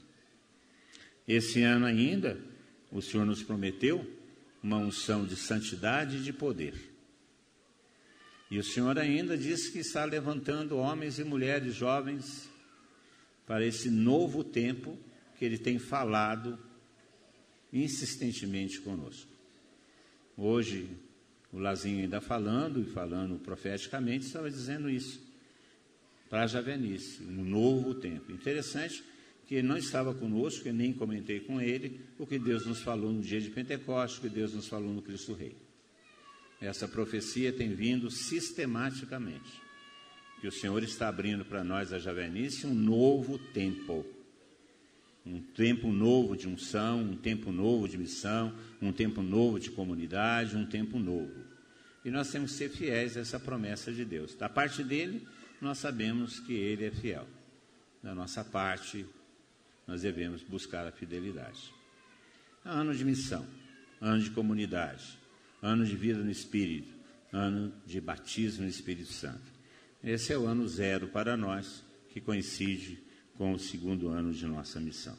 Esse 1.27 1.63
ano 1.63 1.87
ainda, 1.87 2.39
o 2.93 3.03
Senhor 3.03 3.27
nos 3.27 3.43
prometeu 3.43 4.09
uma 4.63 4.77
unção 4.77 5.27
de 5.27 5.35
santidade 5.35 6.19
e 6.19 6.23
de 6.23 6.33
poder. 6.33 6.75
E 8.49 8.59
o 8.59 8.65
Senhor 8.65 8.97
ainda 8.97 9.37
disse 9.37 9.73
que 9.73 9.81
está 9.81 10.05
levantando 10.05 10.77
homens 10.77 11.19
e 11.19 11.25
mulheres 11.25 11.75
jovens 11.75 12.49
para 13.45 13.67
esse 13.67 13.91
novo 13.91 14.45
tempo 14.45 14.97
que 15.39 15.45
Ele 15.45 15.59
tem 15.59 15.79
falado 15.79 16.59
insistentemente 17.73 18.81
conosco. 18.81 19.31
Hoje, 20.37 20.89
o 21.53 21.59
Lazinho 21.59 22.03
ainda 22.03 22.21
falando 22.21 22.81
e 22.81 22.85
falando 22.85 23.39
profeticamente, 23.39 24.27
estava 24.27 24.51
dizendo 24.51 24.89
isso 24.91 25.21
para 26.29 26.47
Javenice, 26.47 27.23
um 27.23 27.45
novo 27.45 27.95
tempo. 27.95 28.31
Interessante 28.31 29.03
que 29.47 29.55
ele 29.55 29.67
não 29.67 29.79
estava 29.79 30.13
conosco, 30.13 30.69
e 30.69 30.73
nem 30.73 30.93
comentei 30.93 31.41
com 31.41 31.59
ele 31.59 32.03
o 32.19 32.27
que 32.27 32.39
Deus 32.39 32.67
nos 32.67 32.83
falou 32.83 33.11
no 33.11 33.23
dia 33.23 33.41
de 33.41 33.49
Pentecostes, 33.49 34.19
o 34.19 34.23
que 34.23 34.29
Deus 34.29 34.53
nos 34.53 34.69
falou 34.69 34.93
no 34.93 35.01
Cristo 35.01 35.33
Rei. 35.33 35.57
Essa 36.61 36.87
profecia 36.87 37.51
tem 37.51 37.75
vindo 37.75 38.11
sistematicamente. 38.11 39.63
Que 40.41 40.49
o 40.49 40.53
Senhor 40.53 40.83
está 40.83 41.09
abrindo 41.09 41.47
para 41.47 41.65
nós, 41.65 41.95
a 41.95 41.99
Javenice, 41.99 42.67
um 42.67 42.75
novo 42.75 43.39
tempo 43.39 44.05
um 45.29 45.43
tempo 45.43 45.93
novo 45.93 46.35
de 46.35 46.49
unção, 46.49 47.01
um 47.01 47.17
tempo 47.17 47.53
novo 47.53 47.87
de 47.87 47.99
missão, 47.99 48.55
um 48.81 48.91
tempo 48.91 49.21
novo 49.21 49.61
de 49.61 49.71
comunidade, 49.71 50.57
um 50.57 50.65
tempo 50.65 50.99
novo. 50.99 51.45
E 52.03 52.11
nós 52.11 52.31
temos 52.31 52.53
que 52.53 52.59
ser 52.59 52.71
fiéis 52.71 53.17
a 53.17 53.21
essa 53.21 53.39
promessa 53.39 53.93
de 53.93 54.05
Deus. 54.05 54.35
Da 54.35 54.49
parte 54.49 54.83
dele, 54.83 55.27
nós 55.61 55.79
sabemos 55.79 56.41
que 56.41 56.55
ele 56.55 56.87
é 56.87 56.91
fiel. 56.91 57.29
Da 58.03 58.15
nossa 58.15 58.43
parte, 58.43 59.05
nós 59.87 60.01
devemos 60.01 60.43
buscar 60.43 60.87
a 60.87 60.93
fidelidade. 60.93 61.75
Ano 62.65 62.95
de 62.95 63.05
missão, 63.05 63.47
ano 64.01 64.23
de 64.23 64.31
comunidade, 64.31 65.19
ano 65.61 65.85
de 65.85 65.95
vida 65.95 66.21
no 66.21 66.31
Espírito, 66.31 66.95
ano 67.31 67.73
de 67.85 68.01
batismo 68.01 68.63
no 68.63 68.69
Espírito 68.69 69.13
Santo. 69.13 69.53
Esse 70.03 70.33
é 70.33 70.39
o 70.39 70.47
ano 70.47 70.67
zero 70.67 71.09
para 71.09 71.37
nós, 71.37 71.85
que 72.09 72.21
coincide 72.21 72.99
com 73.39 73.53
o 73.53 73.59
segundo 73.59 74.09
ano 74.09 74.33
de 74.33 74.45
nossa 74.45 74.81
missão. 74.81 75.17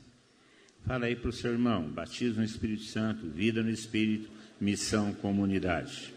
Fala 0.86 1.05
aí 1.05 1.15
para 1.15 1.30
o 1.30 1.34
seu 1.34 1.53
irmão: 1.53 1.84
batismo 1.89 2.39
no 2.39 2.43
Espírito 2.43 2.84
Santo, 2.84 3.28
vida 3.28 3.63
no 3.63 3.70
Espírito, 3.70 4.30
missão, 4.59 5.13
comunidade. 5.13 6.13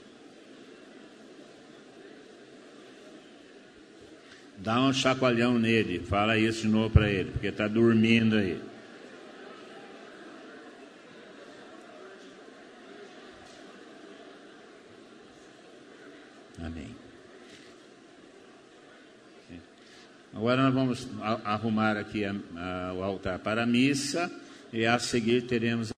Dá 4.59 4.81
um 4.81 4.93
chacoalhão 4.93 5.59
nele, 5.59 6.01
fala 6.01 6.39
isso 6.39 6.63
de 6.63 6.69
novo 6.69 6.91
para 6.91 7.11
ele, 7.11 7.31
porque 7.31 7.49
está 7.49 7.67
dormindo 7.67 8.37
aí. 8.37 8.61
Amém. 16.61 16.95
Agora 20.35 20.63
nós 20.63 20.73
vamos 20.73 21.09
arrumar 21.45 21.97
aqui 21.99 22.25
a, 22.25 22.35
a, 22.57 22.95
o 22.95 23.03
altar 23.03 23.39
para 23.39 23.65
a 23.65 23.67
missa 23.67 24.33
e 24.73 24.87
a 24.87 24.99
seguir 24.99 25.43
teremos 25.43 25.92